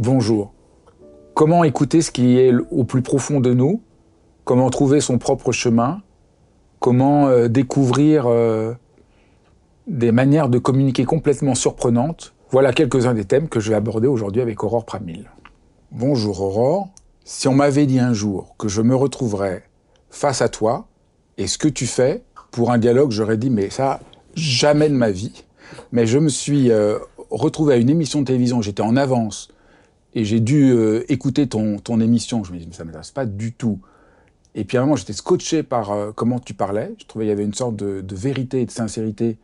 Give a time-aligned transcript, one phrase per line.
[0.00, 0.54] Bonjour.
[1.34, 3.82] Comment écouter ce qui est au plus profond de nous?
[4.44, 6.00] Comment trouver son propre chemin?
[6.78, 8.72] Comment euh, découvrir euh,
[9.86, 12.32] des manières de communiquer complètement surprenantes?
[12.50, 15.30] Voilà quelques-uns des thèmes que je vais aborder aujourd'hui avec Aurore Pramil.
[15.92, 16.88] Bonjour Aurore.
[17.26, 19.64] Si on m'avait dit un jour que je me retrouverais
[20.08, 20.86] face à toi
[21.36, 22.24] et ce que tu fais?
[22.52, 24.00] Pour un dialogue, j'aurais dit mais ça,
[24.34, 25.44] jamais de ma vie.
[25.92, 26.98] Mais je me suis euh,
[27.28, 29.50] retrouvé à une émission de télévision, j'étais en avance
[30.14, 32.44] et j'ai dû euh, écouter ton, ton émission.
[32.44, 33.80] Je me dis, mais ça ne m'intéresse pas du tout.
[34.54, 36.92] Et puis à un moment, j'étais scotché par euh, comment tu parlais.
[36.98, 39.38] Je trouvais qu'il y avait une sorte de, de vérité et de sincérité.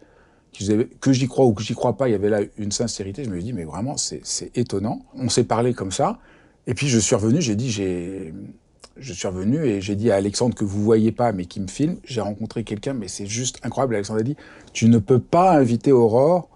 [1.01, 3.25] que j'y crois ou que j'y crois pas, il y avait là une sincérité.
[3.25, 5.05] Je me dis, mais vraiment, c'est étonnant.
[5.15, 6.19] On s'est parlé comme ça.
[6.67, 8.35] Et puis je suis revenu, j'ai dit, j'ai,
[8.97, 11.69] je suis revenu et j'ai dit à Alexandre que vous voyez pas, mais qui me
[11.69, 11.99] filme.
[12.05, 13.95] J'ai rencontré quelqu'un, mais c'est juste incroyable.
[13.95, 14.37] Alexandre a dit,
[14.73, 16.49] tu ne peux pas inviter Aurore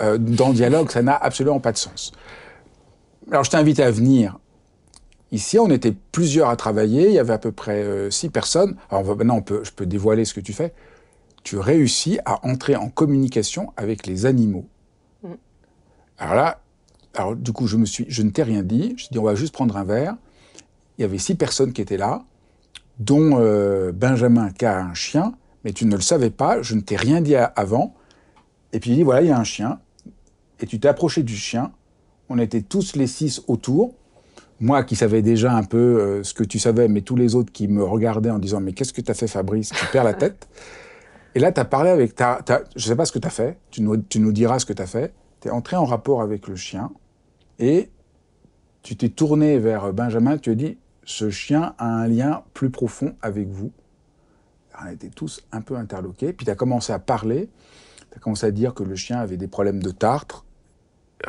[0.00, 2.12] euh, dans le dialogue, ça n'a absolument pas de sens.
[3.30, 4.38] Alors je t'ai invité à venir
[5.34, 5.58] ici.
[5.58, 7.08] On était plusieurs à travailler.
[7.08, 8.76] Il y avait à peu près euh, six personnes.
[8.90, 10.72] Alors maintenant, on peut, je peux dévoiler ce que tu fais.
[11.42, 14.66] Tu réussis à entrer en communication avec les animaux.
[15.22, 15.28] Mm.
[16.18, 16.60] Alors là,
[17.14, 18.94] alors du coup, je me suis, je ne t'ai rien dit.
[18.96, 20.16] Je dit, on va juste prendre un verre.
[20.98, 22.24] Il y avait six personnes qui étaient là,
[22.98, 26.62] dont euh, Benjamin qui a un chien, mais tu ne le savais pas.
[26.62, 27.94] Je ne t'ai rien dit avant.
[28.72, 29.80] Et puis il dit, voilà, il y a un chien.
[30.60, 31.72] Et tu t'es approché du chien
[32.28, 33.94] on était tous les six autour.
[34.60, 37.52] Moi qui savais déjà un peu euh, ce que tu savais, mais tous les autres
[37.52, 39.70] qui me regardaient en disant Mais qu'est-ce que tu as fait, Fabrice?
[39.70, 40.48] Tu perds la tête.
[41.34, 42.40] Et là, tu as parlé avec ta.
[42.48, 44.66] je ne sais pas ce que tu as fait, tu nous, tu nous diras ce
[44.66, 45.12] que tu as fait.
[45.40, 46.92] Tu es entré en rapport avec le chien
[47.58, 47.90] et
[48.82, 53.16] tu t'es tourné vers Benjamin, tu as dit Ce chien a un lien plus profond
[53.22, 53.72] avec vous.
[54.80, 56.32] on était tous un peu interloqués.
[56.32, 57.48] Puis tu as commencé à parler,
[58.10, 60.44] tu as commencé à dire que le chien avait des problèmes de tartre,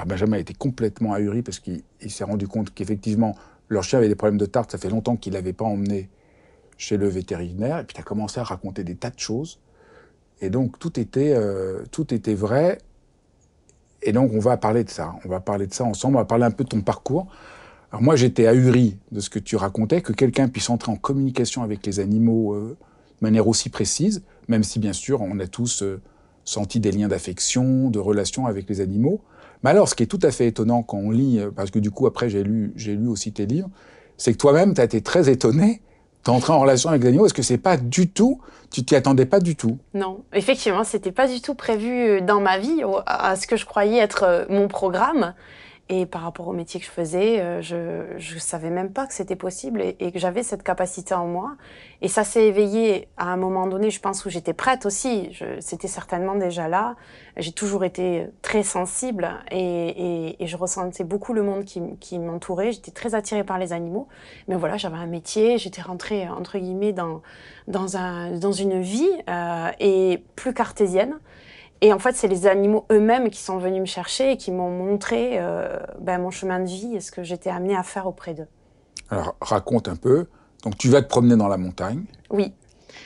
[0.05, 3.35] Benjamin a été complètement ahuri parce qu'il s'est rendu compte qu'effectivement,
[3.69, 4.71] leur chien avait des problèmes de tarte.
[4.71, 6.09] Ça fait longtemps qu'il l'avait pas emmené
[6.77, 7.79] chez le vétérinaire.
[7.79, 9.59] Et puis, tu as commencé à raconter des tas de choses.
[10.41, 12.79] Et donc, tout était, euh, tout était vrai.
[14.01, 15.15] Et donc, on va parler de ça.
[15.23, 16.17] On va parler de ça ensemble.
[16.17, 17.27] On va parler un peu de ton parcours.
[17.91, 21.63] Alors, moi, j'étais ahuri de ce que tu racontais, que quelqu'un puisse entrer en communication
[21.63, 22.77] avec les animaux euh,
[23.21, 26.01] de manière aussi précise, même si, bien sûr, on a tous euh,
[26.43, 29.21] senti des liens d'affection, de relation avec les animaux.
[29.65, 31.79] Mais alors, ce qui est tout à fait étonnant quand on lit, euh, parce que
[31.79, 33.69] du coup, après, j'ai lu, j'ai lu aussi tes livres,
[34.15, 35.81] c'est que toi-même, tu as été très étonné
[36.23, 37.25] d'entrer en relation avec les animaux.
[37.25, 38.39] Est-ce que c'est pas du tout,
[38.69, 39.79] tu t'y attendais pas du tout?
[39.95, 43.65] Non, effectivement, c'était pas du tout prévu euh, dans ma vie, à ce que je
[43.65, 45.33] croyais être euh, mon programme.
[45.87, 49.13] Et par rapport au métier que je faisais, euh, je ne savais même pas que
[49.13, 51.57] c'était possible et, que j'avais cette capacité en moi.
[52.01, 55.37] Et ça s'est éveillé à un moment donné, je pense, où j'étais prête aussi.
[55.59, 56.95] C'était certainement déjà là.
[57.37, 62.17] J'ai toujours été très sensible et, et, et, je ressentais beaucoup le monde qui, qui
[62.17, 62.71] m'entourait.
[62.71, 64.07] J'étais très attirée par les animaux.
[64.47, 67.21] Mais voilà, j'avais un métier, j'étais rentrée, entre guillemets, dans,
[67.67, 71.19] dans, un, dans une vie euh, et plus cartésienne.
[71.81, 74.71] Et en fait, c'est les animaux eux-mêmes qui sont venus me chercher et qui m'ont
[74.71, 78.33] montré euh, ben, mon chemin de vie et ce que j'étais amenée à faire auprès
[78.33, 78.47] d'eux.
[79.09, 80.27] Alors, raconte un peu.
[80.63, 82.03] Donc, tu vas te promener dans la montagne.
[82.29, 82.53] Oui.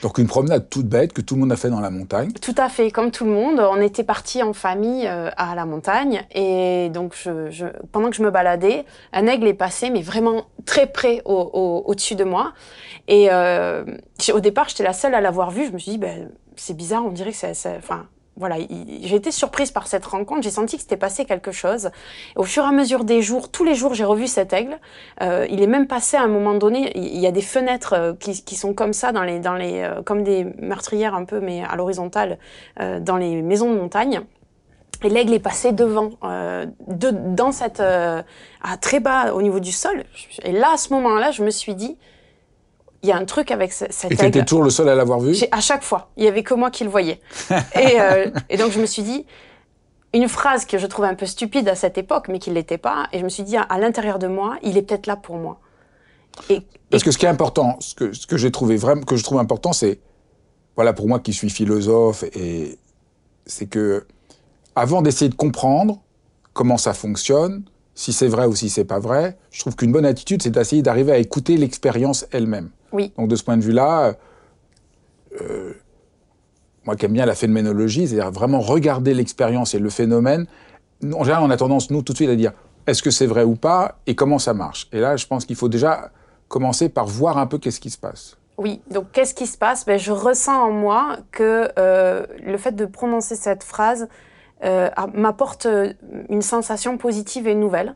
[0.02, 2.32] Donc, une promenade toute bête que tout le monde a fait dans la montagne.
[2.32, 3.60] Tout à fait, comme tout le monde.
[3.60, 6.24] On était partis en famille euh, à la montagne.
[6.34, 10.86] Et donc, je, pendant que je me baladais, un aigle est passé, mais vraiment très
[10.86, 12.54] près au-dessus de moi.
[13.08, 13.84] Et euh,
[14.32, 15.66] au départ, j'étais la seule à l'avoir vu.
[15.66, 17.76] Je me suis dit, ben, c'est bizarre, on dirait que c'est.
[17.76, 18.06] Enfin,
[18.40, 18.56] voilà,
[19.02, 20.42] j'ai été surprise par cette rencontre.
[20.42, 21.90] J'ai senti que c'était passé quelque chose.
[22.36, 24.78] au fur et à mesure des jours, tous les jours, j'ai revu cet aigle.
[25.22, 26.90] Euh, il est même passé à un moment donné.
[26.96, 30.02] Il y a des fenêtres euh, qui, sont comme ça dans les, dans les, euh,
[30.02, 32.38] comme des meurtrières un peu, mais à l'horizontale,
[32.80, 34.22] euh, dans les maisons de montagne.
[35.04, 39.72] Et l'aigle est passé devant, euh, de, dans cette, à très bas au niveau du
[39.72, 40.04] sol.
[40.44, 41.98] Et là, à ce moment-là, je me suis dit,
[43.02, 44.94] il y a un truc avec ce, cet Et tu étais toujours le seul à
[44.94, 46.10] l'avoir vu À chaque fois.
[46.16, 47.20] Il y avait que moi qui le voyais.
[47.50, 49.24] et, euh, et, donc, je me suis dit,
[50.12, 52.78] une phrase que je trouvais un peu stupide à cette époque, mais qui ne l'était
[52.78, 53.06] pas.
[53.12, 55.60] Et je me suis dit, à, l'intérieur de moi, il est peut-être là pour moi.
[56.48, 59.16] Et, Parce que ce qui est important, ce que, ce que j'ai trouvé vraiment, que
[59.16, 60.00] je trouve important, c'est,
[60.76, 62.78] voilà, pour moi qui suis philosophe, et
[63.46, 64.06] c'est que,
[64.76, 66.00] avant d'essayer de comprendre
[66.52, 67.64] comment ça fonctionne,
[67.94, 70.82] si c'est vrai ou si c'est pas vrai, je trouve qu'une bonne attitude, c'est d'essayer
[70.82, 72.70] d'arriver à écouter l'expérience elle-même.
[72.92, 73.12] Oui.
[73.16, 74.14] Donc de ce point de vue-là,
[75.40, 75.72] euh,
[76.84, 80.46] moi qui aime bien la phénoménologie, c'est-à-dire vraiment regarder l'expérience et le phénomène.
[81.02, 82.52] En général, on a tendance, nous, tout de suite à dire
[82.86, 84.88] est-ce que c'est vrai ou pas et comment ça marche?
[84.92, 86.10] Et là, je pense qu'il faut déjà
[86.48, 88.36] commencer par voir un peu qu'est-ce qui se passe.
[88.58, 89.86] Oui, donc qu'est-ce qui se passe?
[89.86, 94.08] Ben, Je ressens en moi que euh, le fait de prononcer cette phrase
[94.64, 95.66] euh, m'apporte
[96.28, 97.94] une sensation positive et nouvelle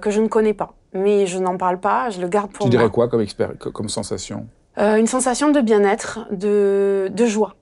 [0.00, 0.74] que je ne connais pas.
[0.92, 2.70] Mais je n'en parle pas, je le garde pour moi.
[2.70, 3.24] Tu dirais quoi comme,
[3.72, 4.46] comme sensation?
[4.76, 7.56] Une sensation de bien-être, de, de joie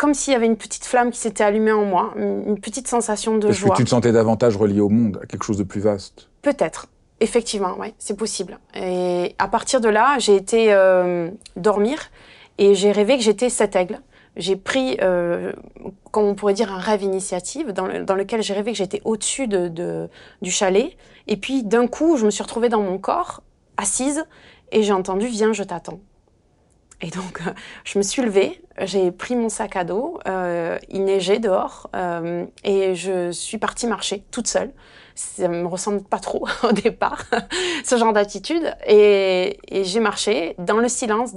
[0.00, 3.36] comme s'il y avait une petite flamme qui s'était allumée en moi, une petite sensation
[3.36, 3.68] de joie.
[3.68, 6.30] Est-ce que tu te sentais davantage relié au monde, à quelque chose de plus vaste?
[6.40, 6.86] Peut-être.
[7.20, 8.58] Effectivement, oui, c'est possible.
[8.74, 12.10] Et à partir de là, j'ai été euh, dormir
[12.56, 14.00] et j'ai rêvé que j'étais cet aigle.
[14.36, 15.52] J'ai pris, euh,
[16.12, 20.08] comme on pourrait dire, un rêve initiative dans, lequel j'ai rêvé que j'étais au-dessus de,
[20.40, 20.96] du chalet.
[21.30, 23.42] Et puis d'un coup, je me suis retrouvée dans mon corps,
[23.76, 24.24] assise,
[24.72, 26.00] et j'ai entendu Viens, je t'attends.
[27.02, 27.52] Et donc, euh,
[27.84, 32.44] je me suis levée, j'ai pris mon sac à dos, euh, il neigeait dehors, euh,
[32.62, 34.70] et je suis partie marcher toute seule.
[35.14, 37.24] Ça me ressemble pas trop au départ,
[37.84, 38.74] ce genre d'attitude.
[38.86, 41.30] Et, j'ai marché dans le silence,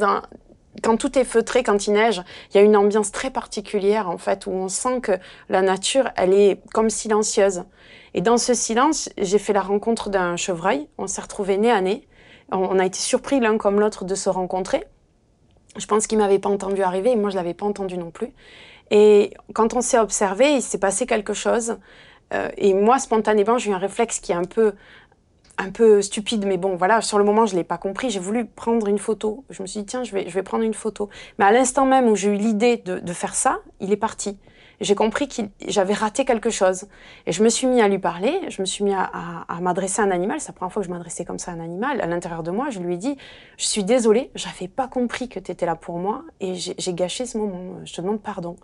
[0.82, 4.18] quand tout est feutré, quand il neige, il y a une ambiance très particulière en
[4.18, 5.14] fait, où on sent que
[5.48, 7.64] la nature, elle est comme silencieuse.
[8.14, 10.88] Et dans ce silence, j'ai fait la rencontre d'un chevreuil.
[10.98, 12.08] On s'est retrouvés nez à nez.
[12.52, 14.84] On a été surpris l'un comme l'autre de se rencontrer.
[15.78, 18.32] Je pense qu'il m'avait pas entendu arriver et moi je l'avais pas entendu non plus.
[18.92, 21.78] Et quand on s'est observé, il s'est passé quelque chose.
[22.34, 24.74] Euh, et moi, spontanément, j'ai eu un réflexe qui est un peu,
[25.58, 28.12] un peu stupide, mais bon, voilà, sur le moment, je l'ai pas compris.
[28.12, 29.46] J'ai voulu prendre une photo.
[29.50, 31.10] Je me suis dit, tiens, je vais, je vais prendre une photo.
[31.40, 34.38] Mais à l'instant même où j'ai eu l'idée de, de faire ça, il est parti
[34.84, 36.86] j'ai compris que j'avais raté quelque chose.
[37.26, 40.06] Et je me suis mis à lui parler, je me suis mis à, m'adresser à
[40.06, 40.40] un animal.
[40.40, 42.02] C'est la première fois que je m'adressais comme ça à un animal.
[42.02, 43.18] À l'intérieur de moi, je lui ai dit
[43.58, 47.26] Je suis désolée, j'avais pas compris que tu étais là pour moi et j'ai gâché
[47.26, 47.80] ce moment.
[47.86, 48.56] Je te demande pardon.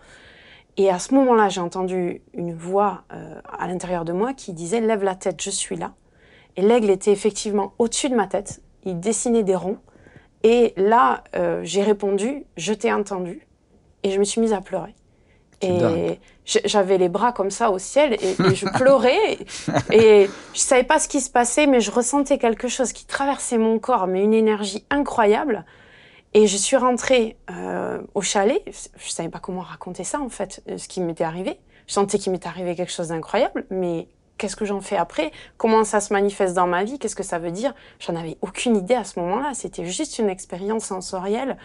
[0.77, 4.81] Et à ce moment-là, j'ai entendu une voix euh, à l'intérieur de moi qui disait
[4.81, 5.93] Lève la tête, je suis là.
[6.55, 8.61] Et l'aigle était effectivement au-dessus de ma tête.
[8.83, 9.79] Il dessinait des ronds.
[10.43, 13.47] Et là, euh, j'ai répondu Je t'ai entendu.
[14.03, 14.95] Et je me suis mise à pleurer.
[15.61, 19.37] Et j'avais les bras comme ça au ciel et, je pleurais.
[19.91, 23.57] et je savais pas ce qui se passait, mais je ressentais quelque chose qui traversait
[23.57, 25.65] mon corps, mais une énergie incroyable.
[26.33, 28.61] Et je suis rentrée euh, au chalet.
[28.97, 31.59] Je savais pas comment raconter ça, en fait, ce qui m'était arrivé.
[31.87, 34.07] Je sentais qu'il m'était arrivé quelque chose d'incroyable, mais
[34.37, 35.31] qu'est-ce que j'en fais après?
[35.57, 36.99] Comment ça se manifeste dans ma vie?
[36.99, 37.73] Qu'est-ce que ça veut dire?
[37.99, 39.51] J'en avais aucune idée à ce moment-là.
[39.55, 41.57] C'était juste une expérience sensorielle.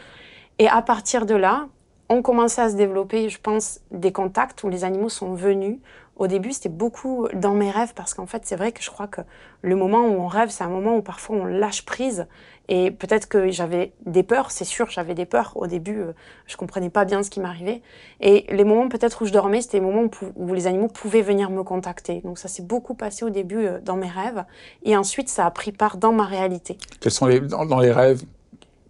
[0.58, 1.68] Et à partir de là,
[2.08, 5.78] on commençait à se développer, je pense, des contacts où les animaux sont venus.
[6.16, 9.08] Au début, c'était beaucoup dans mes rêves parce qu'en fait, c'est vrai que je crois
[9.08, 9.22] que
[9.62, 12.26] le moment où on rêve, c'est un moment où parfois on lâche prise.
[12.68, 15.52] Et peut-être que j'avais des peurs, c'est sûr, j'avais des peurs.
[15.56, 16.12] Au début, euh,
[16.46, 17.82] je comprenais pas bien ce qui m'arrivait.
[18.20, 21.50] Et les moments peut-être où je dormais, c'était les moments où, les animaux pouvaient venir
[21.50, 22.20] me contacter.
[22.20, 24.44] Donc ça s'est beaucoup passé au début euh, dans mes rêves.
[24.84, 26.78] Et ensuite, ça a pris part dans ma réalité.
[27.00, 28.22] Quels sont les, dans les rêves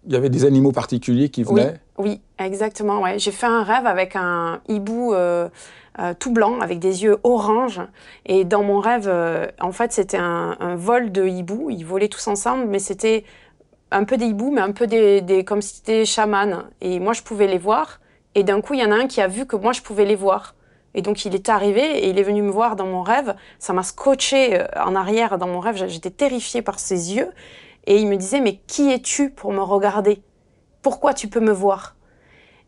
[0.06, 1.80] il y avait des animaux particuliers qui venaient?
[1.98, 3.00] Oui, exactement.
[3.00, 3.18] Ouais.
[3.18, 5.48] J'ai fait un rêve avec un hibou euh,
[5.98, 7.80] euh, tout blanc, avec des yeux orange.
[8.26, 11.70] Et dans mon rêve, euh, en fait, c'était un, vol de hiboux.
[11.70, 13.24] Ils volaient tous ensemble, mais c'était
[13.90, 16.64] un peu des hiboux, mais un peu des, des comme si c'était des chamans.
[16.80, 18.00] Et moi, je pouvais les voir.
[18.34, 20.04] Et d'un coup, il y en a un qui a vu que moi, je pouvais
[20.04, 20.54] les voir.
[20.96, 23.34] Et donc, il est arrivé et il est venu me voir dans mon rêve.
[23.58, 25.84] Ça m'a scotché en arrière dans mon rêve.
[25.88, 27.30] J'étais terrifiée par ses yeux.
[27.86, 30.22] Et il me disait, mais qui es-tu pour me regarder?
[30.82, 31.94] Pourquoi tu peux me voir?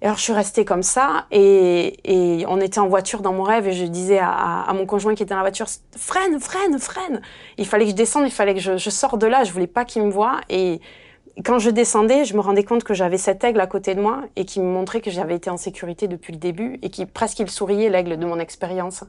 [0.02, 3.66] Et alors je suis restée comme ça et, on était en voiture dans mon rêve
[3.66, 7.22] et je disais à, mon conjoint qui était dans la voiture freine, freine, freine.
[7.56, 9.44] Il fallait que je descende, il fallait que je, sorte de là.
[9.44, 10.80] Je voulais pas qu'il me voie et
[11.44, 14.22] quand je descendais, je me rendais compte que j'avais cet aigle à côté de moi
[14.36, 17.38] et qui me montrait que j'avais été en sécurité depuis le début et qui presque
[17.38, 19.04] il souriait l'aigle de mon expérience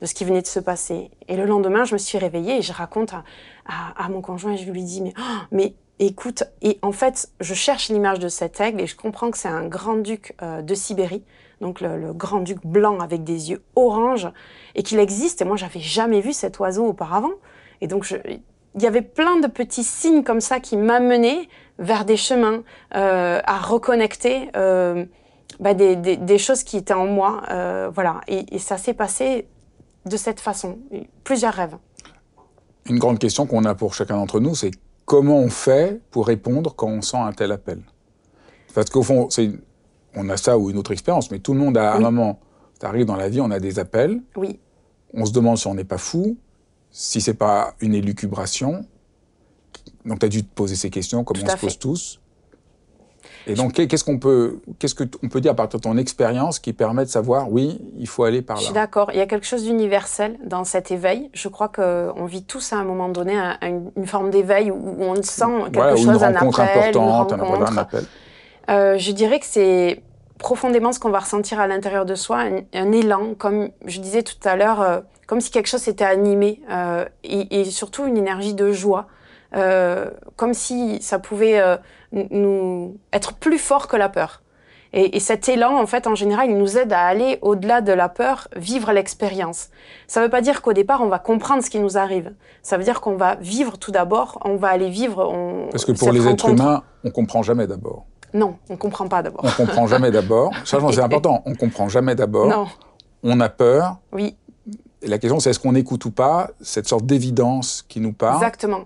[0.00, 1.10] de ce qui venait de se passer.
[1.28, 3.14] Et le lendemain, je me suis réveillée et je raconte
[3.66, 7.54] à, mon conjoint et je lui dis, mais, oh, mais écoute, et en fait, je
[7.54, 11.22] cherche l'image de cet aigle et je comprends que c'est un grand-duc euh, de Sibérie,
[11.60, 14.28] donc le, grand-duc blanc avec des yeux orange,
[14.74, 15.42] et qu'il existe.
[15.42, 17.32] Et moi, j'avais jamais vu cet oiseau auparavant.
[17.80, 18.12] Et donc,
[18.74, 22.62] il y avait plein de petits signes comme ça qui m'amenaient vers des chemins,
[22.96, 25.04] euh, à reconnecter euh,
[25.60, 27.42] bah, des, choses qui étaient en moi.
[27.92, 28.20] Voilà.
[28.28, 29.46] Et, ça s'est passé
[30.08, 30.78] de cette façon.
[31.24, 31.76] Plusieurs rêves.
[32.86, 34.70] Une grande question qu'on a pour chacun d'entre nous, c'est
[35.04, 37.82] comment on fait pour répondre quand on sent un tel appel?
[38.74, 39.52] Parce qu'au fond, c'est
[40.14, 41.98] on a ça ou une autre expérience, mais tout le monde a oui.
[41.98, 42.40] un moment,
[42.80, 44.20] ça arrive dans la vie, on a des appels.
[44.36, 44.58] Oui.
[45.14, 46.36] On se demande si on n'est pas fou,
[46.90, 48.84] si c'est pas une élucubration.
[50.04, 51.66] Donc tu as dû te poser ces questions comme Tout on se fait.
[51.66, 52.20] pose tous.
[53.46, 56.58] Et donc qu'est-ce qu'on peut, qu'est-ce que on peut dire à partir de ton expérience
[56.58, 58.60] qui permet de savoir, oui, il faut aller par là.
[58.60, 59.10] Je suis d'accord.
[59.12, 61.30] Il y a quelque chose d'universel dans cet éveil.
[61.32, 65.14] Je crois qu'on vit tous à un moment donné une, une forme d'éveil où on
[65.22, 67.70] sent quelque voilà, chose, une un rencontre appel, importante, une rencontre.
[67.70, 68.04] un, un appel.
[68.70, 70.02] Euh, je dirais que c'est
[70.38, 74.22] profondément ce qu'on va ressentir à l'intérieur de soi, un, un, élan, comme je disais
[74.22, 78.16] tout à l'heure, euh, comme si quelque chose s'était animé, euh, et, et, surtout une
[78.16, 79.06] énergie de joie,
[79.54, 81.76] euh, comme si ça pouvait euh,
[82.12, 84.42] nous être plus fort que la peur.
[84.94, 87.92] Et, et, cet élan, en fait, en général, il nous aide à aller au-delà de
[87.92, 89.68] la peur, vivre l'expérience.
[90.06, 92.32] Ça ne veut pas dire qu'au départ, on va comprendre ce qui nous arrive.
[92.62, 95.28] Ça veut dire qu'on va vivre tout d'abord, on va aller vivre.
[95.30, 96.48] On, Parce que pour les rencontre.
[96.52, 98.06] êtres humains, on comprend jamais d'abord.
[98.32, 99.44] Non, on comprend pas d'abord.
[99.44, 100.52] On comprend jamais d'abord.
[100.64, 101.42] Ça, c'est important.
[101.44, 102.48] On comprend jamais d'abord.
[102.48, 102.66] Non.
[103.22, 103.98] On a peur.
[104.12, 104.36] Oui.
[105.02, 108.36] Et la question, c'est est-ce qu'on écoute ou pas cette sorte d'évidence qui nous parle
[108.36, 108.84] Exactement.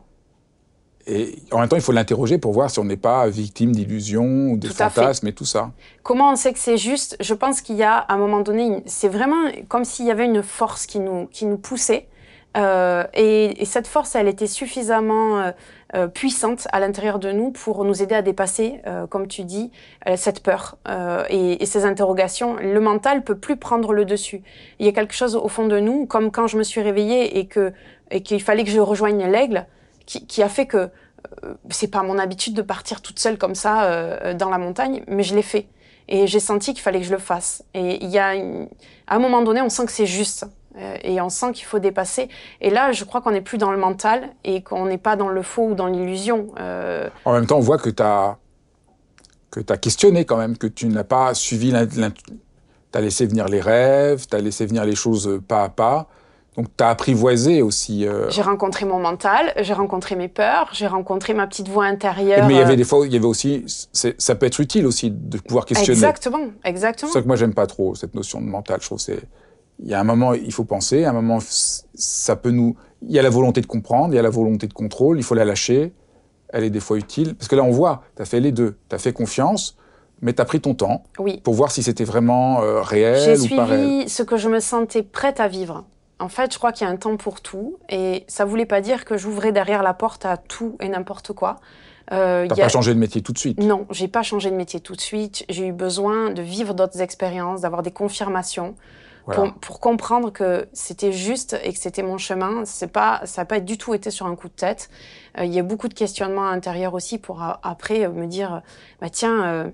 [1.07, 4.53] Et en même temps, il faut l'interroger pour voir si on n'est pas victime d'illusions
[4.53, 5.71] ou de tout fantasmes et tout ça.
[6.03, 7.17] Comment on sait que c'est juste?
[7.21, 10.27] Je pense qu'il y a à un moment donné, c'est vraiment comme s'il y avait
[10.27, 12.07] une force qui nous, qui nous poussait.
[12.57, 15.51] Euh, et, et, cette force, elle était suffisamment euh,
[15.95, 19.71] euh, puissante à l'intérieur de nous pour nous aider à dépasser, euh, comme tu dis,
[20.17, 20.77] cette peur
[21.31, 22.57] et, et, ces interrogations.
[22.57, 24.43] Le mental peut plus prendre le dessus.
[24.79, 27.39] Il y a quelque chose au fond de nous, comme quand je me suis réveillée
[27.39, 27.73] et que
[28.11, 29.67] et qu'il fallait que je rejoigne l'aigle,
[30.21, 30.91] qui, a fait que
[31.71, 35.35] c'est pas mon habitude de partir toute seule comme ça dans la montagne, mais je
[35.35, 35.67] l'ai fait.
[36.09, 37.65] Et j'ai senti qu'il fallait que je le fasse.
[37.75, 38.35] Et il y a,
[39.07, 40.47] à un moment donné, on sent que c'est juste.
[40.77, 42.29] Euh, et on sent qu'il faut dépasser.
[42.61, 45.29] Et là, je crois qu'on n'est plus dans le mental et qu'on n'est pas dans
[45.29, 46.49] le faux ou dans l'illusion.
[46.59, 47.09] Euh...
[47.25, 48.39] En même temps, on voit que tu as,
[49.51, 52.03] que as questionné quand même, que tu n'as pas suivi, tu
[52.95, 56.09] as laissé venir les rêves, tu as laissé venir les choses pas à pas.
[56.57, 58.07] Donc tu as apprivoisé aussi.
[58.07, 58.29] Euh...
[58.31, 62.47] J'ai rencontré mon mental, j'ai rencontré mes peurs, j'ai rencontré ma petite voix intérieure.
[62.47, 65.11] Mais il y avait des fois, il y avait aussi, ça peut être utile aussi
[65.11, 65.93] de pouvoir questionner.
[65.93, 67.11] Exactement, exactement.
[67.11, 68.79] C'est ça que moi j'aime pas trop cette notion de mental.
[68.81, 69.21] Je trouve c'est
[69.83, 72.77] il y a un moment, il faut penser, à un moment, ça peut nous.
[73.03, 75.25] Il y a la volonté de comprendre, il y a la volonté de contrôle, il
[75.25, 75.93] faut la lâcher.
[76.51, 77.35] Elle est des fois utile.
[77.35, 78.77] Parce que là, on voit, tu as fait les deux.
[78.89, 79.77] Tu as fait confiance,
[80.21, 81.41] mais tu as pris ton temps oui.
[81.43, 83.81] pour voir si c'était vraiment euh, réel ou pas réel.
[83.81, 85.85] J'ai suivi ce que je me sentais prête à vivre.
[86.19, 87.79] En fait, je crois qu'il y a un temps pour tout.
[87.89, 91.57] Et ça voulait pas dire que j'ouvrais derrière la porte à tout et n'importe quoi.
[92.13, 92.69] Euh, T'as pas a...
[92.69, 93.59] changé de métier tout de suite?
[93.59, 95.45] Non, j'ai pas changé de métier tout de suite.
[95.49, 98.75] J'ai eu besoin de vivre d'autres expériences, d'avoir des confirmations.
[99.25, 99.43] Voilà.
[99.43, 102.65] Pour, pour, comprendre que c'était juste et que c'était mon chemin.
[102.65, 104.91] C'est pas, ça n'a pas du tout été sur un coup de tête.
[105.39, 108.63] Euh, il y a beaucoup de questionnements intérieurs aussi pour a, après me dire,
[109.01, 109.71] bah tiens, euh,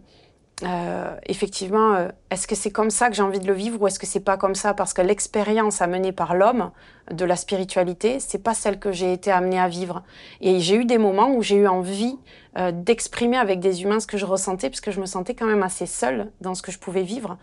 [0.65, 3.99] euh, effectivement, est-ce que c'est comme ça que j'ai envie de le vivre ou est-ce
[3.99, 4.75] que c'est pas comme ça?
[4.75, 6.73] Parce que l'expérience amenée par l'homme
[7.13, 10.03] de la spiritualité, c'est pas celle que j'ai été amenée à vivre.
[10.41, 12.19] Et j'ai eu des moments où j'ai eu envie
[12.73, 15.87] d'exprimer avec des humains ce que je ressentais puisque je me sentais quand même assez
[15.87, 17.39] seule dans ce que je pouvais vivre.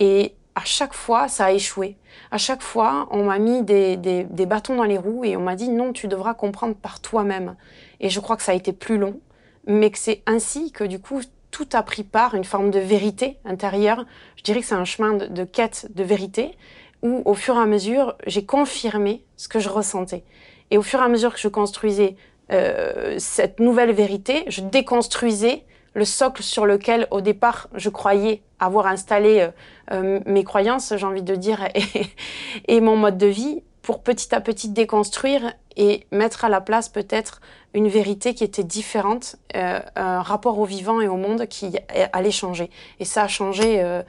[0.00, 1.96] Et à chaque fois, ça a échoué.
[2.32, 5.40] À chaque fois, on m'a mis des, des, des, bâtons dans les roues et on
[5.40, 7.54] m'a dit non, tu devras comprendre par toi-même.
[8.00, 9.20] Et je crois que ça a été plus long,
[9.68, 13.38] mais que c'est ainsi que du coup, tout a pris part, une forme de vérité
[13.44, 14.04] intérieure.
[14.36, 16.52] Je dirais que c'est un chemin de, quête de vérité
[17.02, 20.24] où, au fur et à mesure, j'ai confirmé ce que je ressentais.
[20.70, 22.16] Et au fur et à mesure que je construisais
[22.52, 25.64] euh, cette nouvelle vérité, je déconstruisais
[25.94, 29.48] le socle sur lequel, au départ, je croyais avoir installé euh,
[29.92, 31.68] euh, mes croyances, j'ai envie de dire,
[32.68, 36.88] et, mon mode de vie, pour petit à petit déconstruire et mettre à la place
[36.88, 37.40] peut-être
[37.72, 41.76] une vérité qui était différente, euh, un rapport au vivant et au monde qui
[42.12, 42.70] allait changer.
[42.98, 44.02] Et ça a changé, euh,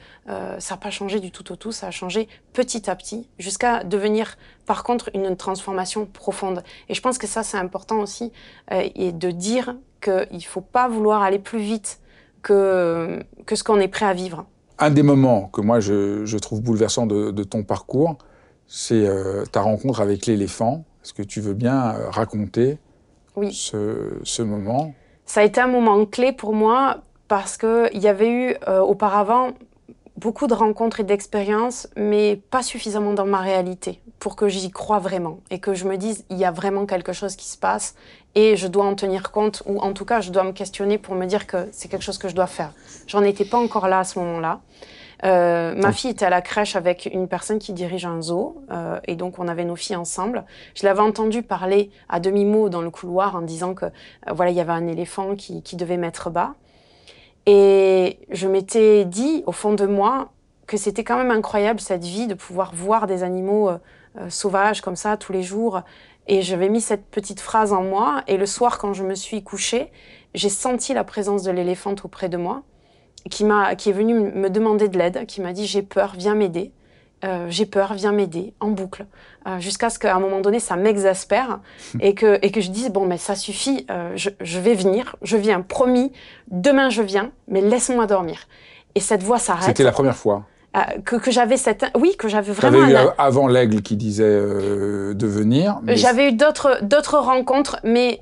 [0.60, 3.84] ça n'a pas changé du tout au tout, ça a changé petit à petit, jusqu'à
[3.84, 6.64] devenir par contre une transformation profonde.
[6.90, 8.32] Et je pense que ça c'est important aussi,
[8.72, 12.00] et de dire qu'il ne faut pas vouloir aller plus vite
[12.42, 14.46] que, que ce qu'on est prêt à vivre.
[14.80, 18.18] Un des moments que moi je, trouve bouleversant de ton parcours,
[18.70, 20.86] c'est euh, ta rencontre avec l'éléphant.
[21.04, 22.78] Est-ce que tu veux bien euh, raconter
[23.36, 23.52] oui.
[23.52, 24.94] ce, ce, moment?
[25.26, 26.98] Ça a été un moment clé pour moi
[27.28, 29.54] parce qu'il y avait eu euh, auparavant
[30.18, 35.00] beaucoup de rencontres et d'expériences, mais pas suffisamment dans ma réalité pour que j'y croie
[35.00, 37.96] vraiment et que je me dise il y a vraiment quelque chose qui se passe
[38.36, 41.16] et je dois en tenir compte ou en tout cas je dois me questionner pour
[41.16, 42.74] me dire que c'est quelque chose que je dois faire.
[43.08, 44.60] J'en étais pas encore là à ce moment-là.
[45.26, 49.00] Euh, ma fille était à la crèche avec une personne qui dirige un zoo euh,
[49.06, 50.46] et donc on avait nos filles ensemble.
[50.76, 53.90] Je l'avais entendu parler à demi-mot dans le couloir en disant que euh,
[54.32, 56.56] voilà il y avait un éléphant qui, qui devait mettre bas.
[57.46, 60.30] Et je m'étais dit au fond de moi
[60.70, 63.78] que c'était quand même incroyable cette vie de pouvoir voir des animaux euh,
[64.20, 65.82] euh, sauvages comme ça tous les jours.
[66.28, 68.22] Et j'avais mis cette petite phrase en moi.
[68.28, 69.92] Et le soir, quand je me suis couchée,
[70.36, 72.62] j'ai senti la présence de l'éléphante auprès de moi,
[73.30, 76.36] qui m'a, qui est venu me demander de l'aide, qui m'a dit j'ai peur, viens
[76.36, 76.72] m'aider.
[77.26, 79.06] Euh, j'ai peur, viens m'aider, en boucle,
[79.46, 81.60] euh, jusqu'à ce qu'à un moment donné, ça m'exaspère
[82.00, 85.18] et que, et que je dise, bon, mais ça suffit, euh, je, je, vais venir,
[85.22, 86.14] je viens, promis,
[86.50, 88.48] demain je viens, mais laisse-moi dormir.
[88.96, 89.66] Et cette voix s'arrête.
[89.66, 90.46] C'était la première fois
[91.04, 91.84] que, que j'avais cette...
[91.98, 92.88] Oui, que j'avais vraiment...
[92.88, 93.14] eu un...
[93.18, 95.80] avant l'aigle qui disait de venir.
[95.84, 95.98] Mais...
[95.98, 98.20] J'avais eu d'autres, d'autres rencontres, mais...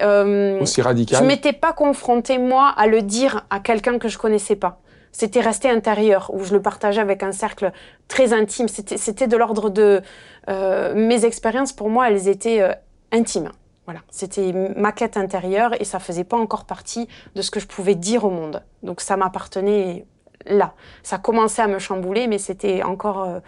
[0.61, 4.55] Aussi radicales Je m'étais pas confrontée, moi, à le dire à quelqu'un que je connaissais
[4.55, 4.79] pas
[5.17, 7.71] c'était resté intérieur, où je le partageais avec un cercle
[8.07, 8.67] très intime.
[8.67, 10.03] C'était de l'ordre de...
[10.47, 12.71] Euh, mes expériences, pour moi, elles étaient euh,
[13.11, 13.49] intimes.
[13.85, 17.65] Voilà, c'était ma quête intérieure et ça faisait pas encore partie de ce que je
[17.65, 18.61] pouvais dire au monde.
[18.83, 20.05] Donc ça m'appartenait
[20.45, 20.73] là.
[21.01, 23.39] Ça commençait à me chambouler, mais c'était encore euh,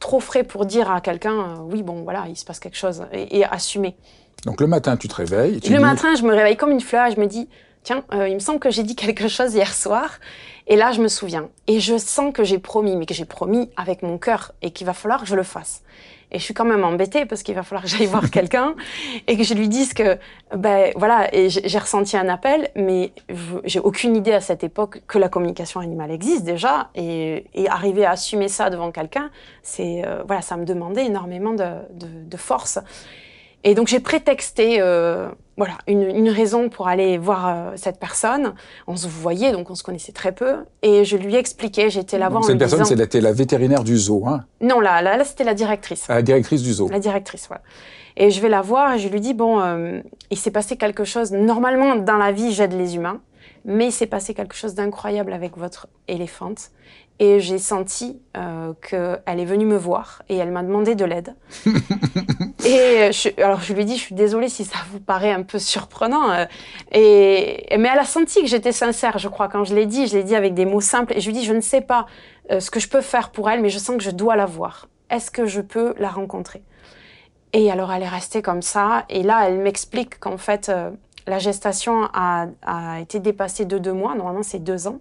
[0.00, 3.38] trop frais pour dire à quelqu'un, oui, bon, voilà, il se passe quelque chose, et,
[3.38, 3.96] et assumer.
[4.44, 5.60] Donc le matin, tu te réveilles.
[5.60, 5.84] Tu le dis...
[5.84, 7.48] matin, je me réveille comme une fleur et je me dis,
[7.84, 10.18] tiens, euh, il me semble que j'ai dit quelque chose hier soir.
[10.68, 11.48] Et là, je me souviens.
[11.66, 14.86] Et je sens que j'ai promis, mais que j'ai promis avec mon cœur et qu'il
[14.86, 15.82] va falloir que je le fasse.
[16.32, 18.74] Et je suis quand même embêtée parce qu'il va falloir que j'aille voir quelqu'un
[19.28, 20.18] et que je lui dise que,
[20.54, 23.12] ben voilà, et j'ai ressenti un appel, mais
[23.64, 26.90] j'ai aucune idée à cette époque que la communication animale existe déjà.
[26.96, 29.30] Et, arriver à assumer ça devant quelqu'un,
[29.62, 32.78] c'est, euh, voilà, ça me demandait énormément de, de, de force.
[33.64, 38.52] Et donc j'ai prétexté euh, voilà, une, une, raison pour aller voir euh, cette personne.
[38.86, 40.64] On se voyait, donc on se connaissait très peu.
[40.82, 42.96] Et je lui expliquais, j'étais là-bas Cette personne, disant...
[42.96, 46.08] c'était la vétérinaire du zoo, hein Non, là, là, là c'était la directrice.
[46.08, 46.88] La directrice du zoo.
[46.88, 47.62] La directrice, voilà.
[48.18, 51.04] Et je vais la voir et je lui dis, bon, euh, il s'est passé quelque
[51.04, 51.32] chose.
[51.32, 53.20] Normalement, dans la vie, j'aide les humains.
[53.64, 56.70] Mais il s'est passé quelque chose d'incroyable avec votre éléphante.
[57.18, 61.34] Et j'ai senti euh, qu'elle est venue me voir et elle m'a demandé de l'aide.
[62.66, 65.42] et je, alors je lui ai dit, je suis désolée si ça vous paraît un
[65.42, 66.30] peu surprenant.
[66.30, 66.44] Euh,
[66.92, 69.48] et, mais elle a senti que j'étais sincère, je crois.
[69.48, 71.14] Quand je l'ai dit, je l'ai dit avec des mots simples.
[71.16, 72.04] Et je lui ai dit, je ne sais pas
[72.50, 74.46] euh, ce que je peux faire pour elle, mais je sens que je dois la
[74.46, 74.86] voir.
[75.08, 76.62] Est-ce que je peux la rencontrer?
[77.54, 79.06] Et alors elle est restée comme ça.
[79.08, 80.70] Et là, elle m'explique qu'en fait,
[81.26, 84.14] la gestation a, a été dépassée de deux mois.
[84.14, 84.98] Normalement, c'est deux ans.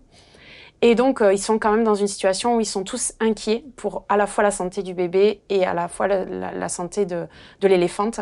[0.81, 3.63] Et donc, euh, ils sont quand même dans une situation où ils sont tous inquiets
[3.75, 6.69] pour à la fois la santé du bébé et à la fois la, la, la
[6.69, 7.25] santé de,
[7.61, 8.19] de l'éléphante.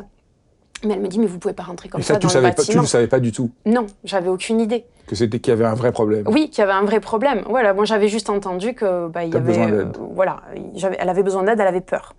[0.86, 2.34] Mais elle me dit, mais vous pouvez pas rentrer comme Et ça, ça, tu dans
[2.36, 2.82] le pas, tu bâtiment.
[2.82, 3.52] ne savais pas du tout?
[3.66, 4.86] Non, j'avais aucune idée.
[5.08, 6.26] que c'était qu'il y avait un vrai problème.
[6.28, 7.44] Oui, qu'il y avait un vrai problème.
[7.48, 10.42] Voilà, moi j'avais juste entendu que bah, il y avait, besoin euh, voilà,
[11.00, 12.16] elle avait besoin d'aide, elle avait peur.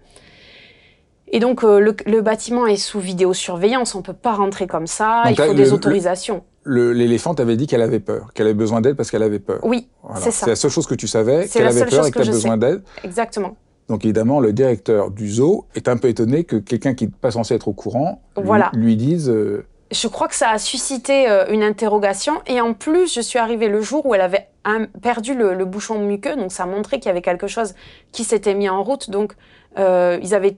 [1.34, 5.22] Et donc euh, le, le bâtiment est sous vidéosurveillance, on peut pas rentrer comme ça,
[5.26, 6.44] Donc, il faut le- des autorisations.
[6.62, 9.58] Le- L'éléphant t'avait dit qu'elle avait peur, qu'elle avait besoin d'aide parce qu'elle avait peur.
[9.64, 10.20] Oui, Voilà.
[10.20, 10.44] c'est ça.
[10.44, 12.28] C'est la seule chose que tu savais, C'est qu'elle avait peur et que que tu
[12.28, 12.82] as je besoin d'aide.
[13.02, 13.56] exactement.
[13.88, 17.32] Donc évidemment, le directeur du zoo est un peu étonné que quelqu'un qui n'est pas
[17.32, 18.70] censé être au courant lui, Voilà.
[18.72, 23.12] lui dise euh, Je crois que ça a suscité euh, une interrogation et en plus,
[23.14, 26.50] je suis arrivée le jour où elle avait un- perdu le, le bouchon muqueux, donc
[26.52, 27.74] ça montrait qu'il y avait quelque chose
[28.12, 29.10] qui s'était mis en route.
[29.10, 29.34] Donc
[29.78, 30.56] euh, ils avaient,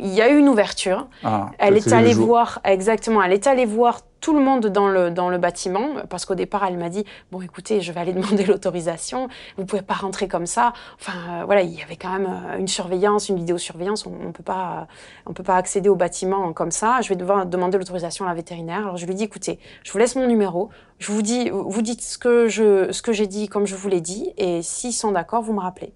[0.00, 1.06] il y a eu une ouverture.
[1.24, 5.10] ah, Elle est allée voir, exactement, elle est allée voir tout le monde dans le,
[5.12, 8.44] dans le bâtiment, parce qu'au départ, elle m'a dit, bon, écoutez, je vais aller demander
[8.44, 10.72] l'autorisation, vous pouvez pas rentrer comme ça.
[11.00, 14.32] Enfin, euh, voilà, il y avait quand même euh, une surveillance, une vidéosurveillance, on, on
[14.32, 14.88] peut pas,
[15.26, 17.00] on peut pas accéder au bâtiment comme ça.
[17.02, 18.78] Je vais devoir demander l'autorisation à la vétérinaire.
[18.78, 22.02] Alors, je lui dis, écoutez, je vous laisse mon numéro, je vous dis, vous dites
[22.02, 25.12] ce que je, ce que j'ai dit comme je vous l'ai dit, et s'ils sont
[25.12, 25.92] d'accord, vous me rappelez.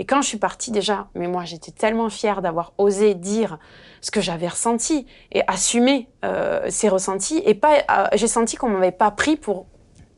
[0.00, 3.58] Et quand je suis partie déjà, mais moi j'étais tellement fière d'avoir osé dire
[4.00, 7.42] ce que j'avais ressenti et assumer euh, ces ressentis.
[7.44, 9.66] Et pas, euh, j'ai senti qu'on m'avait pas pris pour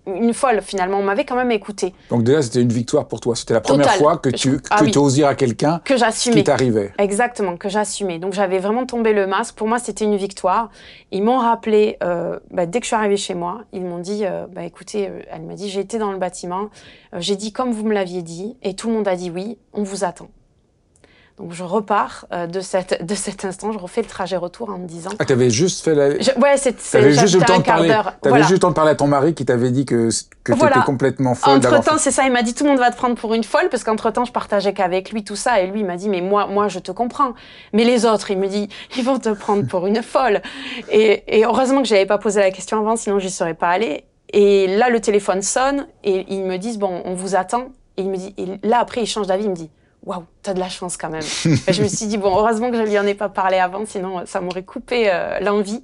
[0.07, 0.99] une folle finalement.
[0.99, 3.37] On m'avait quand même écouté, Donc déjà, c'était une victoire pour toi.
[3.37, 4.01] C'était la première Total.
[4.01, 4.93] fois que tu Ah que oui.
[4.97, 6.43] oses dire à quelqu'un que ce qui j'assumais.
[6.45, 6.93] t'arrivait.
[6.99, 8.19] Exactement, que j'assumais.
[8.19, 9.55] Donc j'avais vraiment tombé le masque.
[9.55, 10.71] Pour moi, c'était une victoire.
[11.13, 14.25] Ils m'ont rappelé, euh, bah, dès que je suis arrivée chez moi, ils m'ont dit,
[14.25, 16.69] euh, bah, écoutez, euh, elle m'a dit, j'ai été dans le bâtiment,
[17.19, 19.83] j'ai dit comme vous me l'aviez dit, et tout le monde a dit oui, on
[19.83, 20.29] vous attend.
[21.39, 24.79] Donc je repars euh, de, cette, de cet instant, je refais le trajet retour en
[24.79, 25.11] me disant.
[25.19, 26.11] Ah, t'avais juste fait la.
[26.21, 27.89] Je- ouais, c'est T'avais juste eu le temps de parler.
[27.89, 28.39] T'avais Voilà.
[28.43, 30.11] juste le temps de parler à ton mari qui t'avait dit que
[30.45, 30.75] que Voilà.
[30.75, 31.57] t'étais complètement folle.
[31.57, 33.45] Entre temps, c'est ça, il m'a dit tout le monde va te prendre pour une
[33.45, 36.09] folle parce qu'entre temps, je partageais qu'avec lui tout ça et lui il m'a dit
[36.09, 37.33] mais moi, moi je te comprends.
[37.73, 40.43] Mais les autres, il me dit ils vont te prendre pour une folle.
[40.91, 44.05] Et, et heureusement que j'avais pas posé la question avant, sinon j'y serais pas allée.
[44.35, 47.69] Et là, le téléphone sonne et ils me disent bon, on vous attend.
[47.97, 49.71] Et il me dit et là après il change d'avis, il me dit
[50.05, 51.23] waouh, t'as de la chance quand même.
[51.23, 53.85] et je me suis dit bon, heureusement que je lui en ai pas parlé avant,
[53.87, 55.83] sinon euh, ça m'aurait coupé euh, l'envie.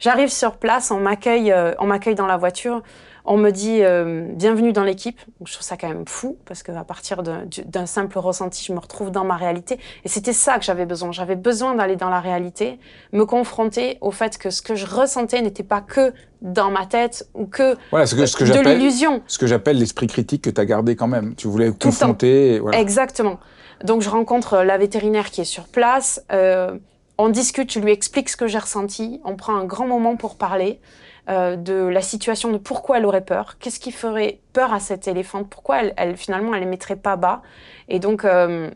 [0.00, 2.82] J'arrive sur place, on m'accueille, euh, on m'accueille dans la voiture.
[3.24, 5.18] On me dit euh, bienvenue dans l'équipe.
[5.44, 9.10] Je trouve ça quand même fou parce qu'à partir d'un simple ressenti, je me retrouve
[9.10, 9.78] dans ma réalité.
[10.04, 11.12] Et c'était ça que j'avais besoin.
[11.12, 12.78] J'avais besoin d'aller dans la réalité,
[13.12, 17.28] me confronter au fait que ce que je ressentais n'était pas que dans ma tête
[17.34, 19.22] ou que Voilà, ce que ce que de l'illusion.
[19.26, 21.34] ce que j'appelle l'esprit critique que t'as gardé quand même.
[21.34, 21.88] Tu voulais temps.
[21.88, 22.54] confronter.
[22.54, 22.78] et Voilà.
[22.80, 23.38] Exactement.
[23.84, 26.24] Donc je rencontre la vétérinaire qui est sur place.
[26.32, 26.76] euh,
[27.18, 29.20] on discute, je lui explique ce que j'ai ressenti.
[29.24, 30.80] On prend un grand moment pour parler
[31.28, 35.06] euh, de la situation, de pourquoi elle aurait peur, qu'est-ce qui ferait peur à cette
[35.08, 37.42] éléphante, pourquoi elle, elle, finalement elle ne mettrait pas bas?
[37.88, 38.70] Et donc euh,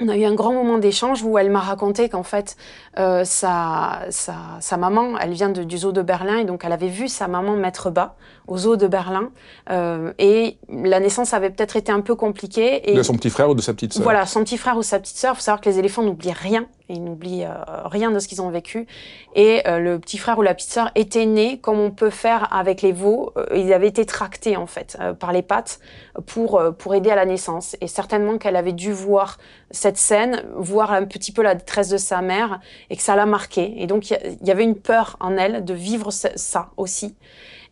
[0.00, 2.56] on a eu un grand moment d'échange où elle m'a raconté qu'en fait
[2.98, 6.72] euh, sa, sa, sa maman, elle vient de- du zoo de Berlin et donc elle
[6.72, 8.16] avait vu sa maman mettre bas
[8.48, 9.30] au zoo de Berlin
[9.70, 12.90] euh, et la naissance avait peut-être été un peu compliquée.
[12.90, 14.02] Et De son petit frère ou de sa petite sœur?
[14.02, 15.34] voilà, son petit frère ou sa petite sœur.
[15.34, 16.66] Il faut savoir que les éléphants n'oublient rien.
[16.90, 17.54] Ils n'oublient euh,
[17.86, 18.86] rien de ce qu'ils ont vécu.
[19.34, 22.52] Et euh, le petit frère ou la petite sœur était né comme on peut faire
[22.52, 23.32] avec les veaux.
[23.38, 25.80] Euh, ils avaient été tractés, en fait, par les pattes
[26.26, 27.74] pour, pour aider à la naissance.
[27.80, 29.38] Et certainement qu'elle avait dû voir
[29.70, 33.26] cette scène, voir un petit peu la détresse de sa mère et que ça l'a
[33.26, 33.74] marquée.
[33.78, 37.16] Et donc, il y avait une peur en elle de vivre ça aussi.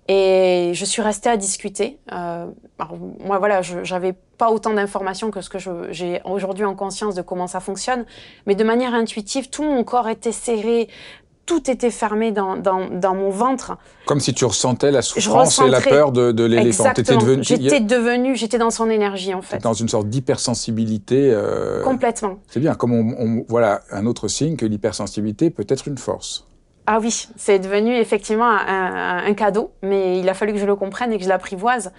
[0.08, 1.98] Et je suis restée à discuter.
[2.12, 2.46] Euh,
[2.78, 5.58] alors, moi, voilà, je j'avais pas autant d'informations que ce que
[5.90, 8.04] j'ai aujourd'hui en conscience de comment ça fonctionne,
[8.46, 10.88] mais de manière intuitive, tout mon corps était serré,
[11.46, 13.76] tout était fermé dans, dans, dans mon ventre.
[14.06, 16.84] Comme si tu ressentais la souffrance et la peur de, de l'éléphant.
[16.84, 17.20] Exactement.
[17.20, 19.58] devenu, J'étais devenue, j'étais dans son énergie en fait.
[19.58, 21.30] dans une sorte d'hypersensibilité.
[21.32, 22.38] euh, Complètement.
[22.48, 26.46] C'est bien, comme on, on- voilà un autre signe que l'hypersensibilité peut être une force.
[26.86, 31.12] Ah oui, c'est devenu effectivement un, cadeau, mais il a fallu que je le comprenne
[31.12, 31.92] et que je l'apprivoise.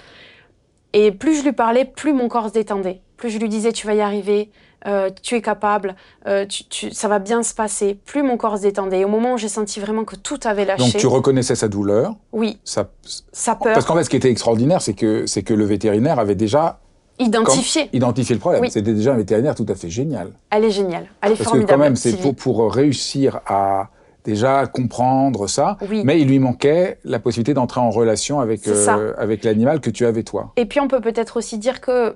[0.94, 3.02] Et plus je lui parlais, plus mon corps se détendait.
[3.18, 4.52] Plus je lui disais, tu vas y arriver,
[4.86, 5.96] euh, tu es capable,
[6.28, 7.98] euh, tu, tu- ça va bien se passer.
[8.06, 9.00] Plus mon corps se détendait.
[9.00, 11.68] Et au moment où j'ai senti vraiment que tout avait lâché, Donc tu reconnaissais sa
[11.70, 12.14] douleur.
[12.34, 12.90] oui, Ça,
[13.32, 16.20] sa peur, parce qu'en fait, ce qui était extraordinaire, c'est que c'est que le vétérinaire
[16.20, 16.80] avait déjà
[17.20, 18.62] identifiée, identifié le problème.
[18.62, 18.70] Oui.
[18.70, 20.32] C'était déjà un vétérinaire tout à fait génial.
[20.52, 21.72] elle est géniale, elle est Parce que formidable.
[21.72, 23.90] quand même, c'est pour, pour réussir à
[24.24, 26.04] déjà comprendre ça, Oui.
[26.06, 30.06] mais il lui manquait la possibilité d'entrer en relation avec, euh, avec l'animal que tu
[30.06, 30.52] avais toi.
[30.56, 32.16] Et puis on peut peut-être aussi dire que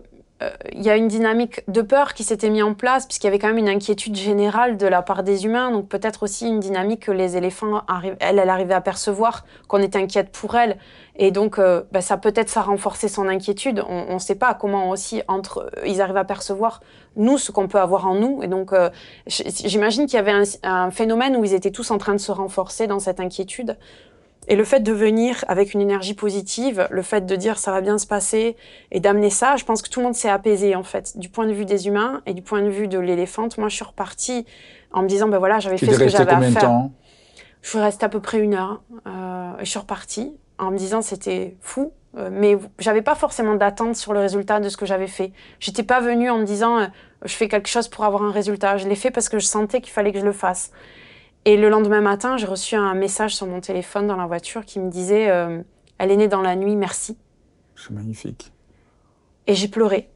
[0.74, 3.40] il y a une dynamique de peur qui s'était mise en place, puisqu'il y avait
[3.40, 7.06] quand même une inquiétude générale de la part des humains, donc peut-être aussi une dynamique
[7.06, 7.82] que les éléphants,
[8.20, 10.78] elle, elle arrivait à percevoir, qu'on était inquiète pour elle.
[11.16, 13.84] Et donc, euh, bah, ça peut-être ça a renforcé son inquiétude.
[13.90, 16.82] On ne sait pas comment aussi entre eux, ils arrivent à percevoir
[17.16, 18.44] nous ce qu'on peut avoir en nous.
[18.44, 18.92] Et donc, euh,
[19.26, 22.86] j'imagine qu'il y avait un phénomène où ils étaient tous en train de se renforcer
[22.86, 23.78] dans cette inquiétude.
[24.48, 27.82] Et le fait de venir avec une énergie positive, le fait de dire ça va
[27.82, 28.56] bien se passer
[28.92, 31.46] et d'amener ça, je pense que tout le monde s'est apaisé en fait, du point
[31.48, 33.58] de vue des humains et du point de vue de l'éléphante.
[33.58, 34.46] Moi, je suis repartie
[34.94, 36.62] en me disant ben voilà, j'avais fait ce que j'avais à faire.
[36.62, 36.92] temps?
[37.62, 40.78] Je suis restée à peu près une heure euh, et je suis repartie en me
[40.78, 44.86] disant c'était fou, euh, mais j'avais pas forcément d'attente sur le résultat de ce que
[44.86, 45.34] j'avais fait.
[45.60, 46.86] J'étais pas venue en me disant euh,
[47.26, 48.78] je fais quelque chose pour avoir un résultat.
[48.78, 50.72] Je l'ai fait parce que je sentais qu'il fallait que je le fasse.
[51.48, 54.82] Et le lendemain matin, j'ai reçu un message sur mon téléphone dans la voiture qui
[54.82, 55.62] me disait euh,
[55.98, 57.18] elle est née dans la nuit, merci.
[57.78, 58.52] C'est magnifique.
[59.48, 60.10] Et j'ai pleuré.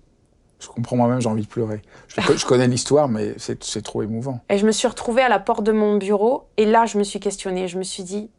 [0.59, 1.81] Je comprends moi-même, j'ai envie de pleurer.
[2.09, 4.41] Je, je connais l'histoire, mais c'est trop émouvant.
[4.49, 7.03] Et je me suis retrouvée à la porte de mon bureau et là, je me
[7.03, 7.69] suis questionnée.
[7.69, 8.29] Je me suis dit,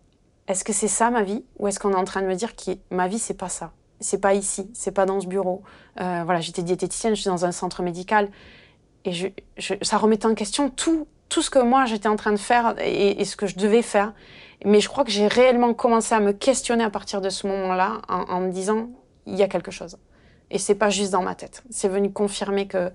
[0.46, 1.46] est-ce que c'est ça ma vie?
[1.58, 3.72] Ou est-ce qu'on est en train de me dire que ma vie, c'est pas ça?
[4.00, 5.62] C'est pas ici, c'est pas dans ce bureau.
[5.98, 8.28] Euh, voilà, j'étais diététicienne, je suis dans un centre médical
[9.06, 12.32] et je, je- ça remettait en question tout, tout ce que moi j'étais en train
[12.32, 14.12] de faire et, ce que je devais faire.
[14.66, 18.02] Mais je crois que j'ai réellement commencé à me questionner à partir de ce moment-là
[18.08, 18.90] en, me disant,
[19.26, 19.96] il y a quelque chose.
[20.50, 21.64] Et c'est pas juste dans ma tête.
[21.70, 22.90] C'est venu confirmer que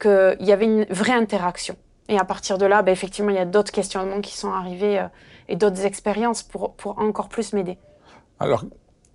[0.00, 1.76] qu'il y avait une vraie interaction.
[2.08, 4.98] Et à partir de là, ben, effectivement, il y a d'autres questionnements qui sont arrivés
[4.98, 5.06] euh,
[5.48, 7.78] et d'autres expériences pour, pour encore plus m'aider.
[8.40, 8.64] Alors,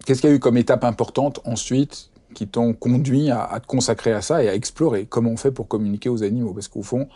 [0.05, 4.13] qu'est-ce qu'il y a eu comme étape importante ensuite qui t'ont conduit à te consacrer
[4.13, 5.05] à ça et à explorer?
[5.07, 6.53] Comment on fait pour communiquer aux animaux?
[6.53, 7.09] Parce qu'au fond,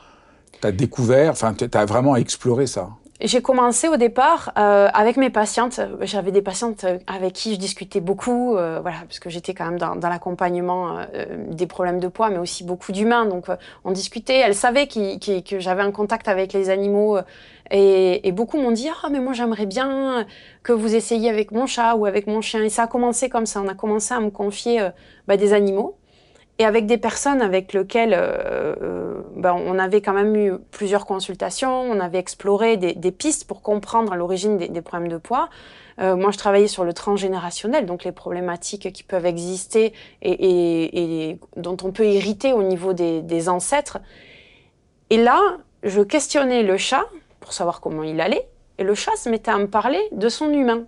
[0.62, 2.89] tu as découvert, enfin, tu vraiment exploré ça.
[3.19, 5.80] j'ai commencé au départ euh, avec mes patientes.
[6.02, 9.65] J'avais des patientes euh, avec qui je discutais beaucoup, euh, voilà, parce que j'étais quand
[9.65, 11.06] même dans, dans l'accompagnement
[11.50, 13.26] des problèmes de poids, mais aussi beaucoup d'humains.
[13.26, 13.47] Donc,
[13.84, 14.38] on discutait.
[14.38, 17.17] Elles savaient que j'avais un contact avec les animaux,
[17.69, 20.26] et, et beaucoup m'ont dit ah mais moi j'aimerais bien
[20.62, 22.63] que vous essayiez avec mon chat ou avec mon chien.
[22.63, 23.62] Et ça a commencé comme ça.
[23.62, 24.89] On a commencé à me confier
[25.28, 25.97] bah, des animaux
[26.60, 31.06] et avec des personnes avec lesquelles euh, euh, ben, on avait quand même eu plusieurs
[31.06, 35.50] consultations, on avait exploré des, pistes pour comprendre l'origine des, problèmes de poids.
[36.00, 41.78] Euh, moi, je travaillais sur le transgénérationnel, donc les problématiques qui peuvent exister et dont
[41.84, 44.00] on peut hériter au niveau des, des, ancêtres.
[45.10, 45.40] Et là,
[45.84, 47.06] je questionnais le chat
[47.40, 50.52] pour savoir comment il allait, et le chat se mettait à me parler de son
[50.52, 50.86] humain.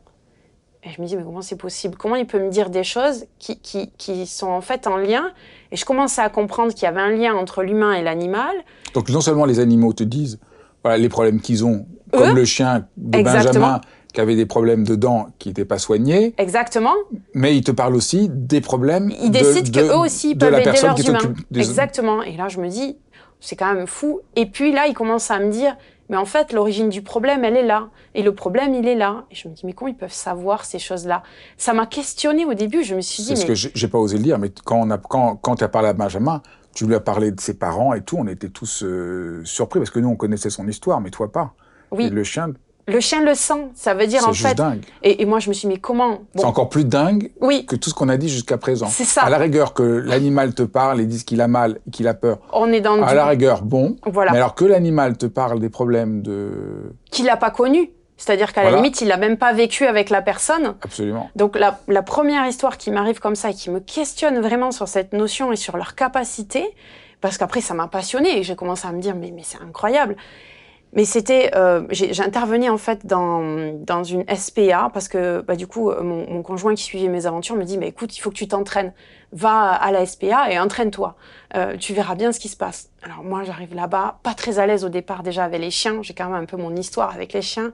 [0.86, 1.96] Et je me dis, mais comment c'est possible?
[1.98, 5.32] Comment il peut me dire des choses qui, qui, qui, sont en fait en lien?
[5.72, 8.54] Et je commençais à comprendre qu'il y avait un lien entre l'humain et l'animal.
[8.93, 10.39] Donc non seulement les animaux te disent
[10.84, 13.80] voilà, les problèmes qu'ils ont, comme le chien de Benjamin
[14.13, 16.36] qui avait des problèmes de dents qui n'étaient pas soignés.
[16.38, 16.93] Exactement.
[17.34, 21.10] Mais ils te parlent aussi des problèmes ils de, décident qu'eux aussi peuvent aider leurs
[21.10, 21.34] humains.
[21.56, 22.22] Exactement.
[22.22, 22.98] Et là, je me dis,
[23.39, 24.22] c'est quand même fou.
[24.36, 25.76] Et puis là, il commence à me dire,
[26.10, 27.89] mais en fait, l'origine du problème, elle est là.
[28.13, 29.26] Et le problème, il est là.
[29.32, 31.24] Et je me dis, mais comment ils peuvent savoir ces choses-là?
[31.58, 32.84] Ça m'a questionné au début.
[32.84, 33.30] Je me suis dit.
[33.38, 35.63] C'est ce que j'ai pas osé le dire, mais quand, on a, quand, quand tu
[35.63, 36.42] as parlé à Benjamin,
[36.76, 39.92] tu lui as parlé de ses parents et tout, on était tous euh, surpris parce
[39.92, 41.54] que nous, on connaissait son histoire, mais toi pas.
[41.92, 42.06] Oui.
[42.06, 42.50] Et le chien,
[42.88, 44.56] le chien le sent, ça veut dire en fait.
[44.56, 44.84] Dingue.
[45.04, 47.65] Et, et, moi je me suis dit mais comment C'est encore plus dingue oui.
[47.65, 48.88] que tout ce qu'on a dit jusqu'à présent.
[48.88, 49.22] C'est ça.
[49.22, 52.39] À la rigueur que l'animal te parle et dise qu'il a mal, qu'il a peur.
[52.52, 53.02] On est dans.
[53.02, 53.96] À la rigueur, bon.
[54.06, 54.32] Voilà.
[54.32, 56.93] Mais alors que l'animal te parle des problèmes de.
[57.12, 57.91] Qu'il n'a pas connu.
[58.15, 60.76] C'est-à-dire qu'à la limite, il n'a même pas vécu avec la personne.
[60.82, 61.30] Absolument.
[61.36, 64.88] Donc la, la première histoire qui m'arrive comme ça et qui me questionne vraiment sur
[64.88, 66.63] cette notion et sur leur capacité,
[67.22, 70.15] parce qu'après ça m'a passionné et j'ai commencé à me dire mais, mais c'est incroyable.
[70.95, 75.91] Mais c'était, euh, j'intervenais en fait dans, dans une SPA parce que bah, du coup
[75.91, 78.47] mon, mon, conjoint qui suivait mes aventures me dit mais écoute il faut que tu
[78.47, 78.93] t'entraînes,
[79.32, 81.15] va à la SPA et entraîne-toi,
[81.56, 82.91] euh, tu verras bien ce qui se passe.
[83.01, 86.13] Alors moi j'arrive là-bas, pas très à l'aise au départ déjà avec les chiens, j'ai
[86.13, 87.73] quand même un peu mon histoire avec les chiens.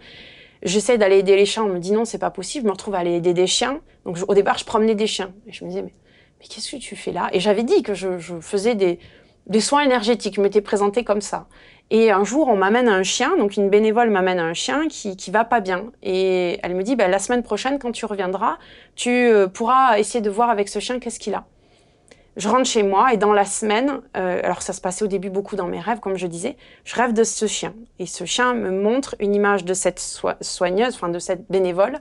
[0.63, 2.95] J'essaie d'aller aider les chiens, on me dit non c'est pas possible, je me retrouve
[2.95, 3.81] à aller aider des chiens.
[4.05, 5.93] Donc au départ je promenais des chiens et je me disais mais,
[6.39, 7.29] mais qu'est-ce que tu fais là?
[7.33, 8.97] Et j'avais dit que je, je faisais des
[9.49, 11.47] des soins énergétiques, je m'étais présentée comme ça.
[11.91, 15.31] Et un jour, on m'amène un chien, donc une bénévole m'amène un chien qui, qui
[15.31, 15.85] va pas bien.
[16.03, 18.57] Et elle me dit, bah, la semaine prochaine, quand tu reviendras,
[18.95, 21.45] tu euh, pourras essayer de voir avec ce chien qu'est-ce qu'il a.
[22.37, 25.29] Je rentre chez moi et dans la semaine, euh, alors ça se passait au début
[25.29, 27.73] beaucoup dans mes rêves, comme je disais, je rêve de ce chien.
[27.97, 31.99] Et ce chien me montre une image de cette soigneuse, enfin de cette bénévole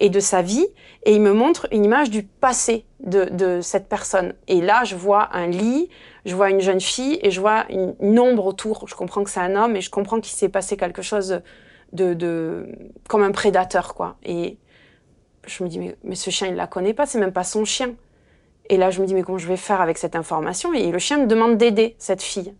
[0.00, 0.66] et de sa vie,
[1.04, 4.34] et il me montre une image du passé de, de cette personne.
[4.48, 5.88] Et là, je vois un lit,
[6.24, 8.86] je vois une jeune fille et je vois une, ombre autour.
[8.88, 11.40] Je comprends que c'est un homme et je comprends qu'il s'est passé quelque chose
[11.92, 12.68] de, de,
[13.08, 14.16] comme un prédateur, quoi.
[14.24, 14.58] Et
[15.46, 17.64] je me dis, mais, mais ce chien, il la connaît pas, c'est même pas son
[17.64, 17.94] chien.
[18.68, 20.72] Et là, je me dis, mais comment je vais faire avec cette information?
[20.72, 22.52] Et le chien me demande d'aider cette fille.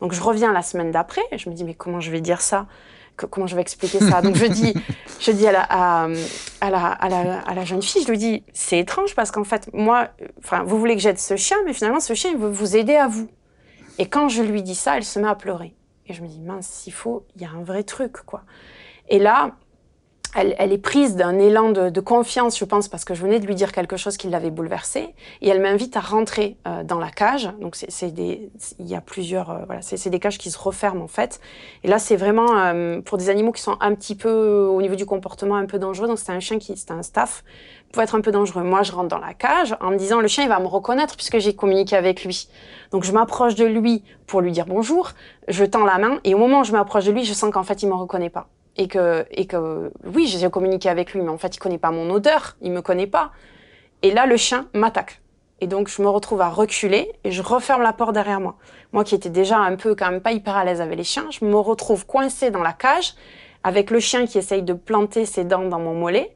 [0.00, 2.40] Donc, je reviens la semaine d'après et je me dis, mais comment je vais dire
[2.40, 2.66] ça?
[3.16, 4.22] Comment je vais expliquer ça?
[4.22, 4.74] Donc, je dis,
[5.20, 6.08] je dis à la, à,
[6.60, 9.44] à, la, à, la, à la jeune fille, je lui dis, c'est étrange parce qu'en
[9.44, 12.50] fait, moi, enfin, vous voulez que j'aide ce chien, mais finalement, ce chien, il veut
[12.50, 13.28] vous aider à vous.
[13.98, 15.74] Et quand je lui dis ça, elle se met à pleurer.
[16.06, 18.42] Et je me dis, mince, s'il faut, il y a un vrai truc, quoi.
[19.08, 19.52] Et là,
[20.34, 23.38] elle, elle, est prise d'un élan de, de, confiance, je pense, parce que je venais
[23.38, 26.98] de lui dire quelque chose qui l'avait bouleversée, et elle m'invite à rentrer euh, dans
[26.98, 27.50] la cage.
[27.60, 31.02] Donc c'est des, il y a plusieurs, euh, voilà, c'est des cages qui se referment
[31.02, 31.40] en fait.
[31.84, 34.94] Et là, c'est vraiment euh, pour des animaux qui sont un petit peu au niveau
[34.94, 36.08] du comportement un peu dangereux.
[36.08, 37.44] Donc c'était un chien qui, c'était un staff,
[37.92, 38.62] pouvait être un peu dangereux.
[38.62, 41.16] Moi, je rentre dans la cage en me disant le chien il va me reconnaître
[41.16, 42.48] puisque j'ai communiqué avec lui.
[42.90, 45.10] Donc je m'approche de lui pour lui dire bonjour,
[45.48, 47.64] je tends la main, et au moment où je m'approche de lui, je sens qu'en
[47.64, 51.28] fait il me reconnaît pas et que, et que oui, j'ai communiqué avec lui, mais
[51.28, 53.32] en fait, il connaît pas mon odeur, il me connaît pas.
[54.02, 55.20] Et là, le chien m'attaque.
[55.60, 58.56] Et donc, je me retrouve à reculer et je referme la porte derrière moi.
[58.92, 61.26] Moi qui étais déjà un peu, quand même pas hyper à l'aise avec les chiens,
[61.30, 63.14] je me retrouve coincée dans la cage
[63.62, 66.34] avec le chien qui essaye de planter ses dents dans mon mollet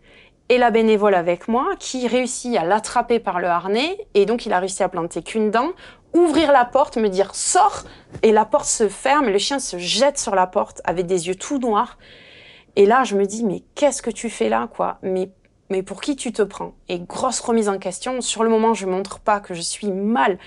[0.49, 4.53] et la bénévole avec moi qui réussit à l'attraper par le harnais et donc il
[4.53, 5.71] a réussi à planter qu'une dent,
[6.15, 7.83] ouvrir la porte, me dire sors
[8.23, 11.27] et la porte se ferme et le chien se jette sur la porte avec des
[11.27, 11.99] yeux tout noirs
[12.77, 14.99] et là, je me dis, mais qu'est-ce que tu fais là, quoi?
[15.03, 15.31] Mais
[15.69, 16.75] mais pour qui tu te prends?
[16.89, 18.21] Et grosse remise en question.
[18.21, 20.39] Sur le moment, je montre pas que je suis mal,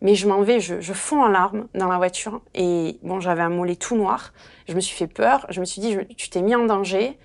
[0.00, 2.40] mais je m'en vais, je, je fonds en larmes dans la voiture.
[2.54, 4.32] Et bon, j'avais un mollet tout noir.
[4.68, 5.46] Je me suis fait peur.
[5.48, 7.18] Je me suis dit, tu t'es mis en danger.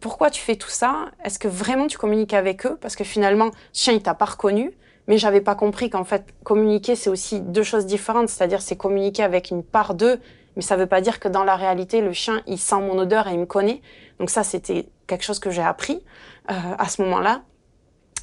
[0.00, 1.06] Pourquoi tu fais tout ça?
[1.24, 2.76] Est-ce que vraiment tu communiques avec eux?
[2.80, 4.72] Parce que finalement, chien, il t'a pas reconnu.
[5.06, 8.28] mais j'avais pas compris qu'en fait, communiquer, c'est aussi deux choses différentes.
[8.28, 10.18] C'est-à-dire, c'est communiquer avec une part d'eux,
[10.56, 13.28] mais ça veut pas dire que dans la réalité, le chien, il sent mon odeur
[13.28, 13.80] et il me connaît.
[14.18, 16.02] Donc ça, c'était quelque chose que j'ai appris
[16.50, 17.42] euh, à ce moment-là.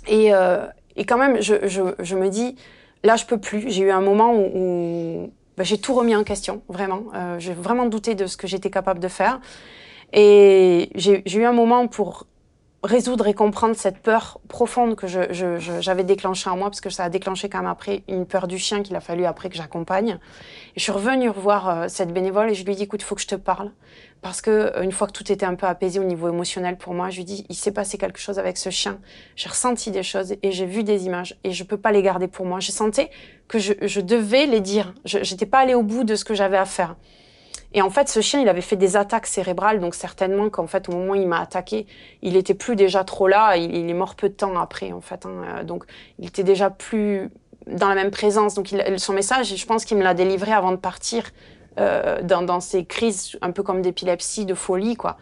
[0.08, 2.56] Et, euh, et quand même, je, je, je, me dis,
[3.04, 3.70] là, je peux plus.
[3.70, 7.04] J'ai eu un moment où, où bah, j'ai tout remis en question, vraiment.
[7.16, 9.40] Euh, j'ai vraiment douté de ce que j'étais capable de faire.
[10.14, 12.28] Et j'ai eu un moment pour
[12.84, 16.90] résoudre et comprendre cette peur profonde que j'avais je, je, déclenchée en moi, parce que
[16.90, 19.56] ça a déclenché quand même après une peur du chien qu'il a fallu après que
[19.56, 20.20] j'accompagne.
[20.76, 23.16] Je suis revenue revoir euh, cette bénévole et je lui ai dit, écoute, il faut
[23.16, 23.72] que je te parle.
[24.24, 26.94] Parce que euh, une fois que tout était un peu apaisé au niveau émotionnel pour
[26.94, 29.00] moi, je lui dit, il s'est passé quelque chose avec ce chien.
[29.36, 32.28] J'ai ressenti des choses et j'ai vu des images et je peux pas les garder
[32.28, 32.60] pour moi.
[32.60, 33.12] Je sentais
[33.50, 34.94] que je, je devais les dire.
[35.06, 36.96] Je n'étais pas allée au bout de ce que j'avais à faire.
[37.74, 40.90] Et en fait, ce chien, il avait fait des attaques cérébrales, donc certainement qu'en fait,
[40.90, 41.88] au moment où il m'a attaqué,
[42.22, 43.58] il était plus déjà trop là.
[43.58, 45.26] Il, est mort peu de temps après, en fait.
[45.26, 45.44] Hein.
[45.60, 45.84] Euh, donc,
[46.20, 47.30] il était déjà plus
[47.68, 48.54] dans la même présence.
[48.54, 51.24] Donc, son message, je pense qu'il me l'a délivré avant de partir
[51.80, 55.18] euh, dans, ces crises un peu comme d'épilepsie, de folie, quoi.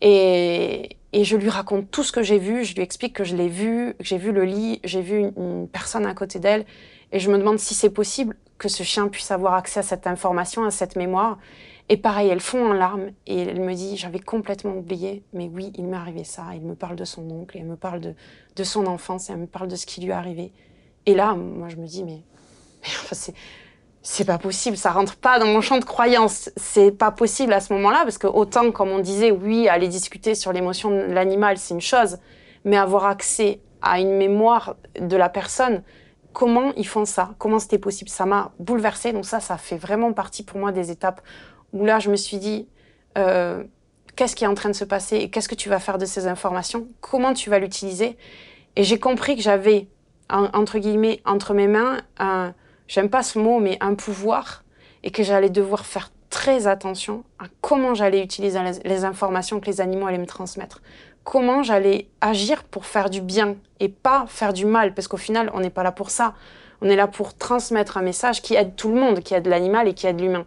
[0.00, 2.64] Et, et, je lui raconte tout ce que j'ai vu.
[2.64, 5.68] Je lui explique que je l'ai vu, que j'ai vu le lit, j'ai vu une,
[5.68, 6.64] personne à côté d'elle.
[7.12, 10.06] Et je me demande si c'est possible que ce chien puisse avoir accès à cette
[10.06, 11.38] information, à cette mémoire.
[11.88, 15.72] Et pareil, elle fond en larmes et elle me dit J'avais complètement oublié, mais oui,
[15.76, 16.46] il m'est arrivé ça.
[16.54, 18.14] Il me parle de son oncle, elle me parle de,
[18.56, 20.52] de son enfance, elle me parle de ce qui lui est arrivé.
[21.06, 22.22] Et là, moi, je me dis Mais,
[23.12, 23.34] c'est.
[24.04, 26.50] C'est pas possible, ça rentre pas dans mon champ de croyance.
[26.56, 30.34] C'est pas possible à ce moment-là, parce que autant, comme on disait, oui, aller discuter
[30.34, 32.18] sur l'émotion de l'animal, c'est une chose,
[32.64, 35.82] mais avoir accès à une mémoire de la personne,
[36.32, 37.34] comment ils font ça?
[37.38, 38.10] Comment c'était possible?
[38.10, 39.12] Ça m'a bouleversée.
[39.12, 41.20] Donc ça, ça fait vraiment partie pour moi des étapes
[41.72, 42.66] où là, je me suis dit,
[43.18, 43.62] euh,
[44.16, 46.06] qu'est-ce qui est en train de se passer et qu'est-ce que tu vas faire de
[46.06, 46.88] ces informations?
[47.00, 48.16] Comment tu vas l'utiliser?
[48.74, 49.88] Et j'ai compris que j'avais,
[50.28, 52.54] entre guillemets, entre mes mains, un,
[52.88, 54.64] j'aime pas ce mot, mais un pouvoir,
[55.02, 59.80] et que j'allais devoir faire très attention à comment j'allais utiliser les, informations que les
[59.80, 60.80] animaux allaient me transmettre.
[61.24, 65.50] Comment j'allais agir pour faire du bien et pas faire du mal, parce qu'au final,
[65.54, 66.34] on n'est pas là pour ça.
[66.80, 69.86] On est là pour transmettre un message qui aide tout le monde, qui aide l'animal
[69.88, 70.46] et qui aide l'humain.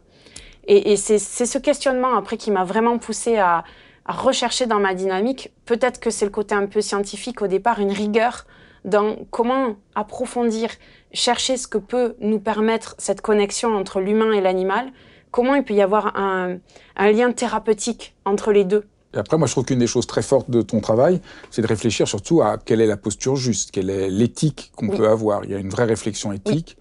[0.68, 3.64] Et, c'est ce questionnement après qui m'a vraiment poussé à,
[4.06, 5.54] à, rechercher dans ma dynamique.
[5.66, 8.48] Peut-être que c'est le côté un peu scientifique au départ, une rigueur
[8.84, 10.70] dans comment approfondir,
[11.12, 14.92] chercher ce que peut nous permettre cette connexion entre l'humain et l'animal.
[15.32, 16.58] Comment il peut y avoir un,
[16.96, 18.86] un lien thérapeutique entre les deux?
[19.14, 21.68] Et après, moi, je trouve qu'une des choses très fortes de ton travail, c'est de
[21.68, 25.46] réfléchir surtout à quelle est la posture juste, quelle est l'éthique qu'on peut avoir.
[25.46, 26.78] Il y a une vraie réflexion éthique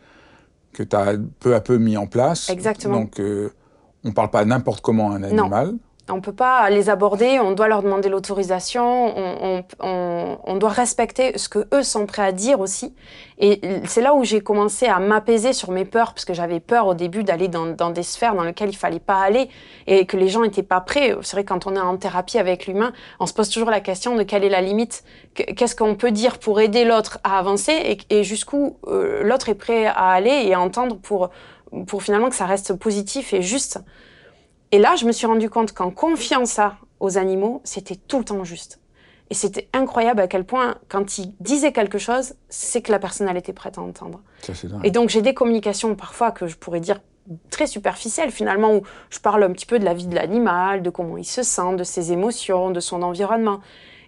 [0.73, 2.51] que tu as peu à peu mis en place.
[2.51, 3.01] Exactement.
[3.01, 3.53] Donc, euh,
[4.05, 5.75] on ne parle pas n'importe comment à un animal.
[6.11, 9.15] On ne peut pas les aborder, on doit leur demander l'autorisation,
[9.81, 12.95] on, doit respecter ce que eux sont prêts à dire aussi.
[13.39, 16.87] Et c'est là où j'ai commencé à m'apaiser sur mes peurs, parce que j'avais peur
[16.89, 19.49] au début d'aller dans, des sphères dans lesquelles il fallait pas aller
[19.87, 21.17] et que les gens n'étaient pas prêts.
[21.23, 24.15] C'est vrai quand on est en thérapie avec l'humain, on se pose toujours la question
[24.15, 28.25] de quelle est la limite, qu'est-ce qu'on peut dire pour aider l'autre à avancer et,
[28.25, 31.31] jusqu'où euh, l'autre est prêt à aller et à entendre pour
[31.89, 33.81] pour finalement que ça reste positif et juste.
[34.75, 38.25] Et là, je me suis rendu compte qu'en confiant ça aux animaux, c'était tout le
[38.25, 38.81] temps juste.
[39.31, 43.29] Et c'était incroyable à quel point, quand ils disaient quelque chose, c'est que la personne,
[43.29, 44.21] elle était prête à entendre.
[44.83, 47.01] et donc, j'ai des communications parfois que je pourrais dire
[47.51, 50.91] très superficielles, finalement, où je parle un petit peu de la vie de l'animal, de
[50.91, 53.61] comment il se sent, de ses émotions, de son environnement.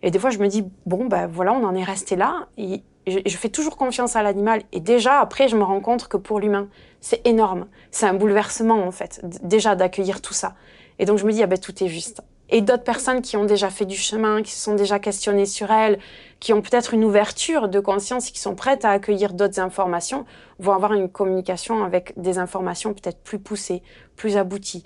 [0.03, 2.49] Et des fois, je me dis, bon, ben voilà, on en est resté là.
[2.59, 4.63] Et je, fais toujours confiance à l'animal.
[4.73, 6.69] Et déjà, après, je me rends compte que pour l'humain,
[7.01, 7.67] c'est énorme.
[7.91, 10.55] C'est un bouleversement, en fait, déjà d'accueillir tout ça.
[10.99, 12.23] Et donc, je me dis, ah ben, tout est juste.
[12.49, 15.71] Et d'autres personnes qui ont déjà fait du chemin, qui se sont déjà questionnées sur
[15.73, 15.99] elles,
[16.39, 20.25] qui ont peut-être une ouverture de conscience et qui sont prêtes à accueillir d'autres informations,
[20.61, 23.83] vont avoir une communication avec des informations peut-être plus poussées,
[24.15, 24.85] plus abouties,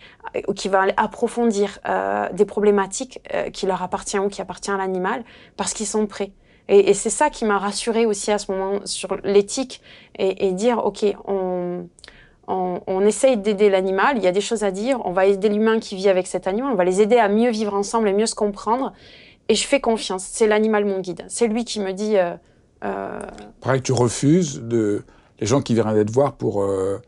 [0.49, 4.79] ou qui va approfondir euh, des problématiques euh, qui leur appartiennent ou qui appartiennent à
[4.79, 5.23] l'animal,
[5.59, 6.33] parce qu'ils sont prêts.
[6.71, 9.83] Et, c'est ça qui m'a rassurée aussi à ce moment sur l'éthique
[10.17, 11.89] et, dire, OK, on,
[12.47, 15.81] on, essaye d'aider l'animal, il y a des choses à dire, on va aider l'humain
[15.81, 18.27] qui vit avec cet animal, on va les aider à mieux vivre ensemble et mieux
[18.27, 18.93] se comprendre.
[19.49, 21.25] Et je fais confiance, c'est l'animal mon guide.
[21.29, 22.17] C'est lui qui me dit...
[22.17, 22.35] Euh,
[22.85, 23.19] euh
[23.61, 25.03] Pareil, tu refuses de,
[25.41, 26.63] les gens qui viendraient te voir pour...
[26.63, 27.01] Euh,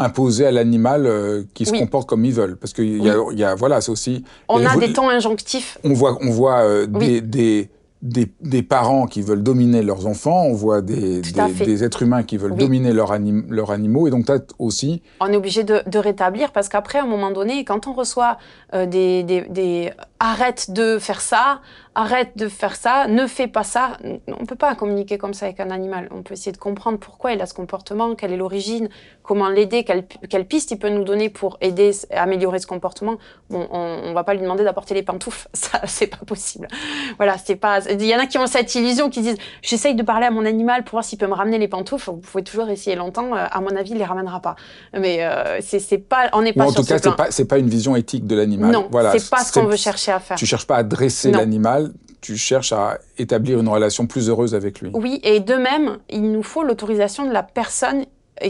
[0.00, 2.56] imposer à l'animal euh, qui se comporte comme ils veulent.
[2.56, 3.02] Parce que y,
[3.36, 4.22] y, a, voilà, c'est aussi.
[4.48, 5.76] On a des temps injonctifs.
[5.82, 7.68] On voit, on voit des, des,
[8.02, 12.54] des, parents qui veulent dominer leurs enfants, on voit des, des, êtres humains qui veulent
[12.54, 15.02] dominer leurs animaux, et donc tu aussi...
[15.20, 18.38] On est obligé de, rétablir, parce qu'après, à un moment donné, quand on reçoit
[18.74, 21.60] euh, des, arrête de faire ça,
[21.94, 23.98] arrête de faire ça, ne fais pas ça.
[24.04, 26.08] On ne peut pas communiquer comme ça avec un animal.
[26.12, 28.88] On peut essayer de comprendre pourquoi il a ce comportement, quelle est l'origine,
[29.22, 33.16] comment l'aider, quelle, quelle, piste il peut nous donner pour aider à améliorer ce comportement.
[33.50, 36.68] Bon, on, ne va pas lui demander d'apporter les pantoufles, ça c'est pas possible.
[37.16, 37.80] Voilà, c'est pas.
[37.90, 40.44] Il y en a qui ont cette illusion, qui disent j'essaye de parler à mon
[40.44, 42.10] animal pour voir s'il peut me ramener les pantoufles.
[42.10, 43.34] Vous pouvez toujours essayer longtemps.
[43.34, 44.56] Euh, à mon avis, il les ramènera pas.
[44.94, 46.64] Mais euh, c'est pas, on n'est pas.
[46.64, 46.98] en tout cas,
[47.30, 48.70] c'est pas, pas une vision éthique de l'animal.
[48.70, 50.36] Non, voilà, c'est pas ce qu'on veut chercher à faire.
[50.36, 54.80] Tu cherches pas à dresser l'animal, tu cherches à établir une relation plus heureuse avec
[54.80, 54.90] lui.
[54.94, 58.04] Oui, et de même, il nous faut l'autorisation de la personne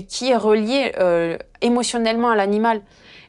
[0.09, 2.83] qui est reliée euh, émotionnellement à l'animal.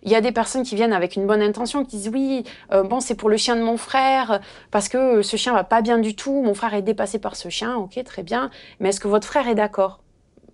[0.03, 2.83] Il y a des personnes qui viennent avec une bonne intention, qui disent oui, euh,
[2.83, 4.39] bon, c'est pour le chien de mon frère,
[4.71, 7.49] parce que ce chien va pas bien du tout, mon frère est dépassé par ce
[7.49, 8.49] chien, ok, très bien,
[8.79, 10.01] mais est-ce que votre frère est d'accord?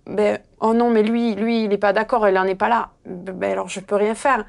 [0.06, 2.90] Ben, oh non, mais lui, lui, il n'est pas d'accord, il n'en est pas là.
[3.04, 4.44] Ben, alors je peux rien faire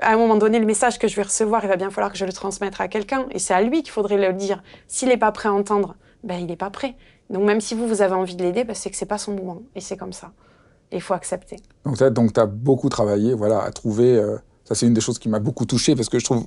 [0.00, 2.18] à un moment donné, le message que je vais recevoir, il va bien falloir que
[2.18, 3.26] je le transmette à quelqu'un.
[3.30, 4.62] Et c'est à lui qu'il faudrait le dire.
[4.88, 6.96] S'il n'est pas prêt à entendre, ben, il n'est pas prêt.
[7.30, 9.32] Donc même si vous, vous avez envie de l'aider, ben, c'est que c'est pas son
[9.32, 9.62] moment.
[9.74, 10.32] Et c'est comme ça.
[10.92, 11.56] il faut accepter.
[11.84, 14.16] Donc tu as beaucoup travaillé voilà, à trouver...
[14.16, 16.46] Euh, ça, c'est une des choses qui m'a beaucoup touché parce que je trouve,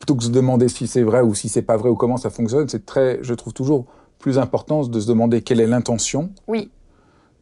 [0.00, 2.16] plutôt que de se demander si c'est vrai ou si c'est pas vrai ou comment
[2.16, 3.86] ça fonctionne, c'est très, je trouve toujours
[4.18, 6.30] plus important de se demander quelle est l'intention.
[6.48, 6.72] Oui.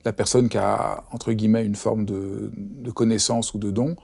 [0.04, 3.96] La personne qui a, entre guillemets, une forme de, de connaissance ou de don,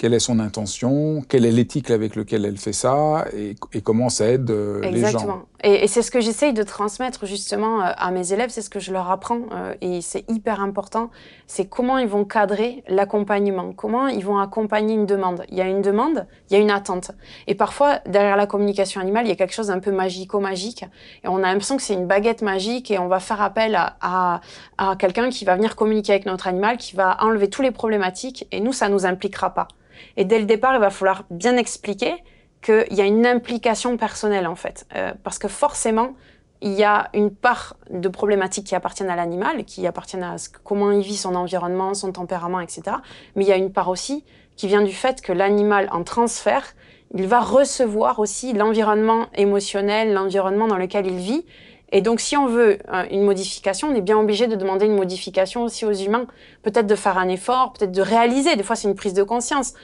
[0.00, 4.28] quelle est son intention, quelle est l'éthique avec laquelle elle fait ça et, comment ça
[4.28, 5.08] aide euh, les gens.
[5.08, 5.42] Exactement.
[5.62, 8.80] Et, c'est ce que j'essaye de transmettre justement euh, à mes élèves, c'est ce que
[8.80, 11.10] je leur apprends euh, et c'est hyper important,
[11.46, 15.44] c'est comment ils vont cadrer l'accompagnement, comment ils vont accompagner une demande.
[15.50, 17.10] Il y a une demande, il y a une attente.
[17.46, 20.86] Et parfois, derrière la communication animale, il y a quelque chose d'un peu magico-magique
[21.24, 23.98] et on a l'impression que c'est une baguette magique et on va faire appel à,
[24.00, 24.40] à,
[24.78, 28.46] à quelqu'un qui va venir communiquer avec notre animal, qui va enlever tous les problématiques
[28.50, 29.68] et nous, ça nous impliquera pas.
[30.16, 32.14] Et dès le départ, il va falloir bien expliquer
[32.62, 36.14] qu'il y a une implication personnelle en fait, euh, parce que forcément,
[36.62, 40.50] il y a une part de problématiques qui appartiennent à l'animal, qui appartiennent à ce,
[40.62, 42.82] comment il vit son environnement, son tempérament, etc.
[43.34, 44.24] Mais il y a une part aussi
[44.56, 46.74] qui vient du fait que l'animal en transfert,
[47.14, 51.46] il va recevoir aussi l'environnement émotionnel, l'environnement dans lequel il vit.
[51.92, 54.96] Et donc, si on veut euh, une modification, on est bien obligé de demander une
[54.96, 56.26] modification aussi aux humains.
[56.62, 58.54] Peut-être de faire un effort, peut-être de réaliser.
[58.56, 59.74] Des fois, c'est une prise de conscience.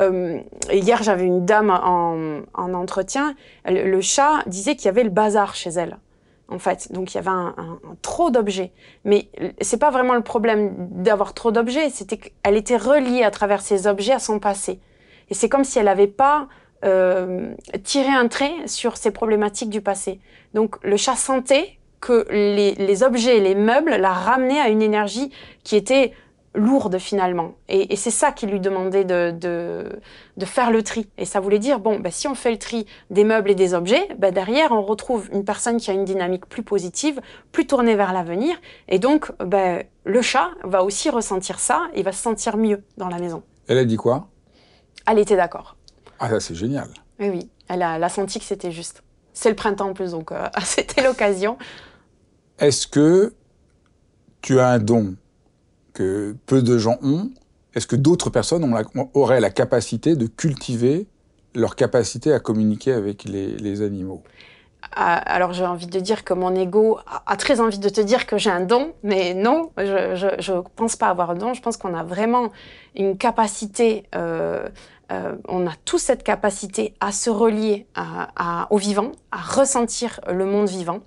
[0.00, 0.40] Euh,
[0.72, 3.34] hier, j'avais une dame en, en entretien.
[3.66, 5.98] Le, chat disait qu'il y avait le bazar chez elle,
[6.48, 6.90] en fait.
[6.92, 8.72] Donc, il y avait un, un, trop d'objets.
[9.04, 9.28] Mais
[9.60, 11.90] c'est pas vraiment le problème d'avoir trop d'objets.
[11.90, 14.80] C'était qu'elle était reliée à travers ces objets à son passé.
[15.30, 16.48] Et c'est comme si elle n'avait pas
[16.84, 17.54] euh,
[17.84, 20.20] tiré un trait sur ces problématiques du passé.
[20.54, 25.30] Donc, le chat sentait que les, les objets, les meubles la ramenaient à une énergie
[25.62, 26.12] qui était
[26.54, 27.54] lourde finalement.
[27.68, 29.32] Et, c'est ça qui lui demandait de,
[30.36, 31.08] de, faire le tri.
[31.18, 33.74] Et ça voulait dire, bon, bah, si on fait le tri des meubles et des
[33.74, 37.20] objets, bah, derrière, on retrouve une personne qui a une dynamique plus positive,
[37.52, 38.56] plus tournée vers l'avenir.
[38.88, 43.08] Et donc, bah, le chat va aussi ressentir ça et va se sentir mieux dans
[43.08, 43.42] la maison.
[43.68, 44.28] Elle a dit quoi?
[45.06, 45.76] Elle était d'accord.
[46.22, 46.88] Ah, ça c'est génial.
[47.18, 47.50] Oui, oui.
[47.68, 49.02] Elle a, senti que c'était juste.
[49.32, 51.58] C'est le printemps en plus, donc euh, c'était l'occasion.
[52.60, 53.34] Est-ce que
[54.40, 55.16] tu as un don
[55.94, 57.30] que peu de gens ont,
[57.74, 58.72] est-ce que d'autres personnes
[59.14, 61.08] auraient la capacité de cultiver
[61.54, 64.22] leur capacité à communiquer avec les, animaux?
[64.94, 68.26] Ah, alors j'ai envie de dire que mon ego a très envie de te dire
[68.26, 71.52] que j'ai un don, mais non, je ne pense pas avoir un don.
[71.52, 72.50] Je pense qu'on a vraiment
[72.94, 74.68] une capacité, euh,
[75.12, 77.86] euh, on a tous cette capacité à se relier
[78.70, 81.00] au vivant, à ressentir le monde vivant,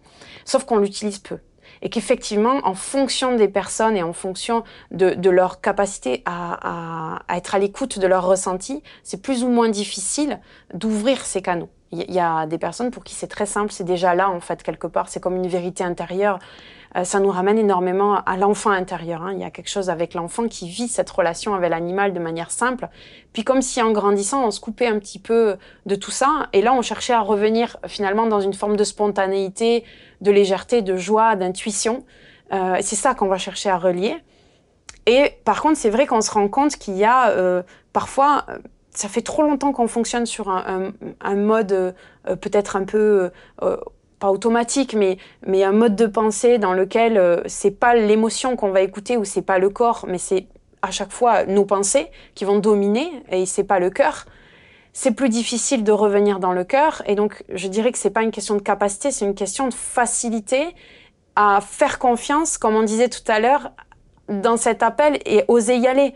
[0.45, 1.39] sauf qu'on l'utilise peu
[1.81, 7.59] et qu'effectivement, en fonction des personnes et en fonction de, leur capacité à, être à
[7.59, 10.39] l'écoute de leurs ressentis, c'est plus ou moins difficile
[10.73, 11.69] d'ouvrir ces canaux.
[11.91, 14.63] Il y a des personnes pour qui c'est très simple, c'est déjà là en fait
[14.63, 16.39] quelque part, c'est comme une vérité intérieure.
[16.95, 19.21] Euh, ça nous ramène énormément à l'enfant intérieur.
[19.23, 19.33] Hein.
[19.33, 22.51] Il y a quelque chose avec l'enfant qui vit cette relation avec l'animal de manière
[22.51, 22.87] simple.
[23.33, 26.61] Puis comme si en grandissant, on se coupait un petit peu de tout ça, et
[26.61, 29.83] là on cherchait à revenir finalement dans une forme de spontanéité,
[30.21, 32.05] de légèreté, de joie, d'intuition.
[32.53, 34.15] Euh, c'est ça qu'on va chercher à relier.
[35.07, 37.61] Et par contre, c'est vrai qu'on se rend compte qu'il y a euh,
[37.93, 38.45] parfois
[38.89, 41.93] ça fait trop longtemps qu'on fonctionne sur un, mode
[42.23, 43.29] peut-être un peu
[44.31, 48.81] automatique, mais, mais un mode de pensée dans lequel euh, c'est pas l'émotion qu'on va
[48.81, 50.47] écouter ou c'est pas le corps, mais c'est
[50.81, 54.25] à chaque fois nos pensées qui vont dominer et c'est pas le cœur.
[54.93, 58.23] C'est plus difficile de revenir dans le cœur et donc je dirais que c'est pas
[58.23, 60.75] une question de capacité, c'est une question de facilité
[61.35, 63.71] à faire confiance, comme on disait tout à l'heure,
[64.29, 66.13] dans cet appel et oser y aller.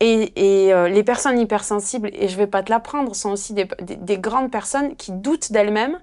[0.00, 4.96] Et, les personnes hypersensibles, et je vais pas te l'apprendre, sont aussi des, grandes personnes
[4.96, 5.98] qui doutent d'elles-mêmes,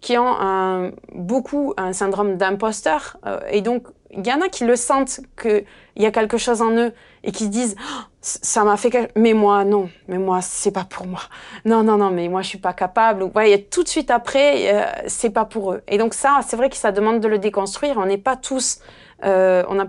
[0.00, 3.18] qui ont un, beaucoup un syndrome d'imposteur.
[3.50, 3.84] et donc,
[4.16, 5.64] il y en a qui le sentent qu'il
[5.96, 6.92] y a quelque chose en eux
[7.24, 9.12] et qui disent oh, ça m'a fait quelque...
[9.18, 11.20] mais moi non mais moi c'est pas pour moi.
[11.64, 13.22] Non non non mais moi je suis pas capable.
[13.22, 15.82] Ou ouais, tout de suite après euh, c'est pas pour eux.
[15.88, 17.98] Et donc ça c'est vrai que ça demande de le déconstruire.
[17.98, 18.80] On n'est pas tous
[19.24, 19.86] euh, on a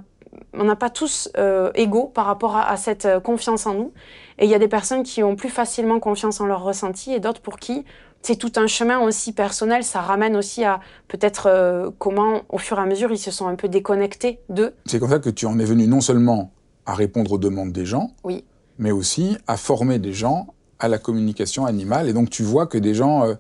[0.54, 3.94] on n'a pas tous euh, égaux par rapport à, à cette euh, confiance en nous.
[4.40, 7.20] Et il y a des personnes qui ont plus facilement confiance en leur ressenti et
[7.20, 7.86] d'autres pour qui
[8.22, 9.84] c'est tout un chemin aussi personnel.
[9.84, 13.48] Ça ramène aussi à peut-être euh, comment, au fur et à mesure, ils se sont
[13.48, 14.74] un peu déconnectés d'eux.
[14.86, 16.52] C'est comme ça que tu en es venu non seulement
[16.86, 18.44] à répondre aux demandes des gens, oui.
[18.80, 22.08] mais aussi à former des gens à la communication animale.
[22.10, 23.36] Et donc tu vois que des gens, euh,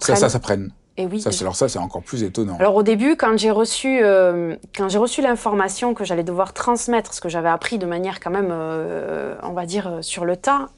[0.00, 0.72] ça, ça s'apprenne.
[1.00, 1.20] Et oui.
[1.20, 2.56] Ça, alors ça, c'est encore plus étonnant.
[2.58, 7.14] Alors au début, quand j'ai reçu, euh, quand j'ai reçu l'information que j'allais devoir transmettre,
[7.14, 10.68] ce que j'avais appris de manière quand même, euh, on va dire sur le tas,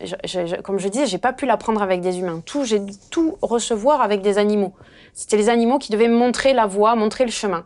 [0.63, 2.41] comme je disais, j'ai pas pu l'apprendre avec des humains.
[2.47, 4.73] Tout, j'ai dû tout recevoir avec des animaux.
[5.13, 7.65] C'était les animaux qui devaient montrer la voie, montrer le chemin.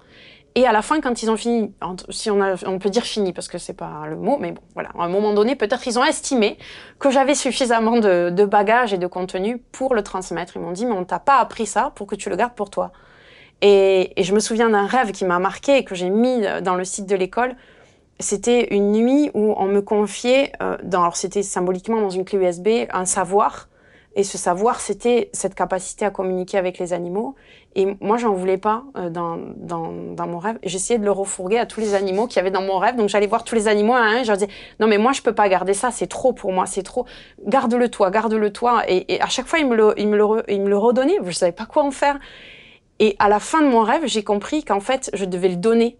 [0.56, 1.74] Et à la fin, quand ils ont fini,
[2.08, 5.04] si on, peut dire fini parce que c'est pas le mot, mais bon, voilà, à
[5.04, 6.56] un moment donné, peut-être ils ont estimé
[6.98, 10.56] que j'avais suffisamment de, bagages et de contenu pour le transmettre.
[10.56, 12.70] Ils m'ont dit, mais on t'a pas appris ça pour que tu le gardes pour
[12.70, 12.90] toi.
[13.60, 16.74] Et, et je me souviens d'un rêve qui m'a marqué et que j'ai mis dans
[16.74, 17.54] le site de l'école.
[18.18, 22.38] C'était une nuit où on me confiait, euh, dans, alors c'était symboliquement dans une clé
[22.38, 23.68] USB, un savoir
[24.16, 27.34] et ce savoir, c'était cette capacité à communiquer avec les animaux.
[27.74, 30.58] Et moi, j'en voulais pas euh, dans, dans, dans, mon rêve.
[30.62, 32.96] J'essayais de le refourguer à tous les animaux qu'il y avait dans mon rêve.
[32.96, 34.20] Donc, j'allais voir tous les animaux à un.
[34.20, 34.50] Et je leur disais,
[34.80, 35.90] non, mais moi, je peux pas garder ça.
[35.90, 36.64] C'est trop pour moi.
[36.64, 37.04] C'est trop.
[37.46, 38.84] Garde-le toi, garde-le toi.
[38.88, 41.18] Et, et, à chaque fois, il me le, il me le, il me le redonnait.
[41.22, 42.18] Je savais pas quoi en faire.
[42.98, 45.98] Et à la fin de mon rêve, j'ai compris qu'en fait, je devais le donner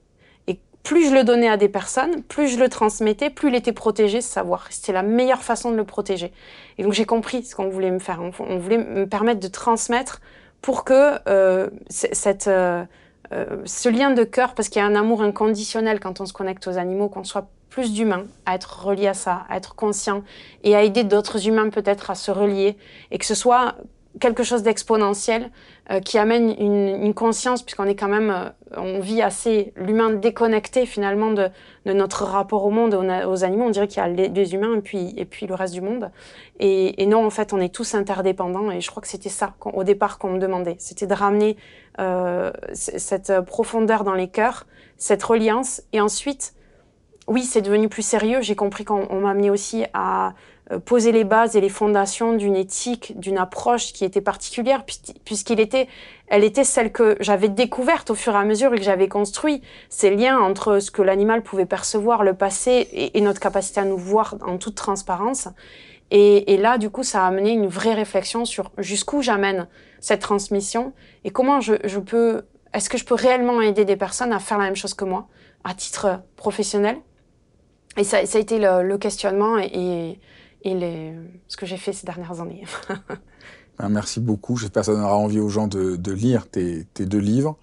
[0.87, 4.21] plus je le donnais à des personnes, plus je le transmettais, plus il était protégé,
[4.21, 4.69] ce savoir.
[4.71, 6.33] C'était la meilleure façon de le protéger.
[6.79, 8.21] Et donc j'ai compris ce qu'on voulait me faire.
[8.39, 10.21] On, voulait me permettre de transmettre
[10.63, 12.85] pour que euh, cette, euh,
[13.33, 16.33] euh, ce lien de cœur, parce qu'il y a un amour inconditionnel quand on se
[16.33, 20.23] connecte aux animaux, qu'on soit plus d'humains à être reliés à ça, à être conscient
[20.63, 22.77] et à aider d'autres humains peut-être à se relier
[23.11, 23.75] et que ce soit
[24.21, 25.51] quelque chose d'exponentiel
[25.91, 30.11] euh, qui amène une, une conscience, puisqu'on est quand même, euh, on vit assez l'humain
[30.11, 31.49] déconnecté finalement de,
[31.85, 33.65] de, notre rapport au monde, aux, animaux.
[33.65, 36.11] On dirait qu'il y a les, humains et puis, et puis le reste du monde.
[36.59, 38.71] Et, et, non, en fait, on est tous interdépendants.
[38.71, 40.77] Et je crois que c'était ça au départ qu'on me demandait.
[40.79, 41.57] C'était de ramener
[42.01, 45.83] euh, cette profondeur dans les cœurs, cette reliance.
[45.93, 46.55] Et ensuite,
[47.29, 48.41] oui, c'est devenu plus sérieux.
[48.41, 50.35] J'ai compris qu'on m'a amené aussi à
[50.85, 54.85] poser les bases et les fondations d'une éthique, d'une approche qui était particulière,
[55.25, 55.87] puisqu'il était,
[56.27, 59.63] elle était celle que j'avais découverte au fur et à mesure et que j'avais construit.
[59.89, 63.97] Ces liens entre ce que l'animal pouvait percevoir, le passé et, notre capacité à nous
[63.97, 65.49] voir en toute transparence.
[66.11, 69.69] Et, là, du coup, ça a amené une vraie réflexion sur jusqu'où j'amène
[70.01, 70.93] cette transmission
[71.25, 72.43] et comment je, je peux,
[72.73, 75.29] est-ce que je peux réellement aider des personnes à faire la même chose que moi,
[75.63, 76.97] à titre professionnel?
[77.97, 80.19] Et ça, ça a été le, le questionnement et
[80.63, 81.13] et
[81.49, 82.65] ce que j'ai fait ces dernières années.
[83.79, 84.57] Ben, merci beaucoup.
[84.57, 87.59] J'espère que ça donnera envie aux gens de, lire tes, deux livres,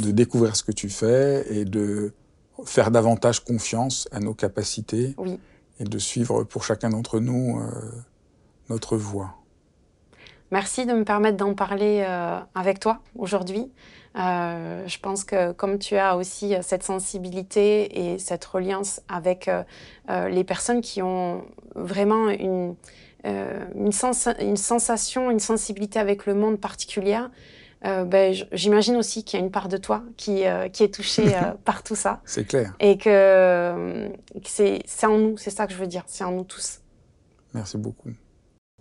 [0.00, 2.12] de découvrir ce que tu fais et de
[2.64, 5.14] faire davantage confiance à nos capacités
[5.78, 7.70] et de suivre pour chacun d'entre nous euh,
[8.70, 9.34] notre voie.
[10.50, 13.70] Merci de me permettre d'en parler euh, avec toi aujourd'hui.
[14.16, 19.48] Euh, je pense que comme tu as aussi euh, cette sensibilité et cette reliance avec
[19.48, 21.44] euh, les personnes qui ont
[21.74, 22.76] vraiment une,
[23.26, 27.30] euh, une, sens une, sensation, une sensibilité avec le monde particulière,
[27.82, 30.42] ben, j'imagine aussi qu'il y a une part de toi qui,
[30.72, 32.20] qui est touchée par tout ça.
[32.24, 32.74] C'est clair.
[32.80, 36.42] Et que, que c'est en nous, c'est ça que je veux dire, c'est en nous
[36.42, 36.80] tous.
[37.54, 38.10] Merci beaucoup.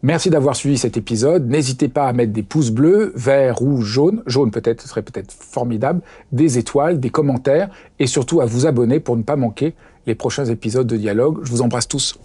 [0.05, 1.49] Merci d'avoir suivi cet épisode.
[1.49, 4.21] N'hésitez pas à mettre des pouces bleus, verts, rouges, jaunes.
[4.27, 6.01] Jaune peut-être, ce serait peut-être formidable.
[6.31, 9.73] Des étoiles, des commentaires et surtout à vous abonner pour ne pas manquer
[10.05, 11.39] les prochains épisodes de dialogue.
[11.41, 12.19] Je vous embrasse tous.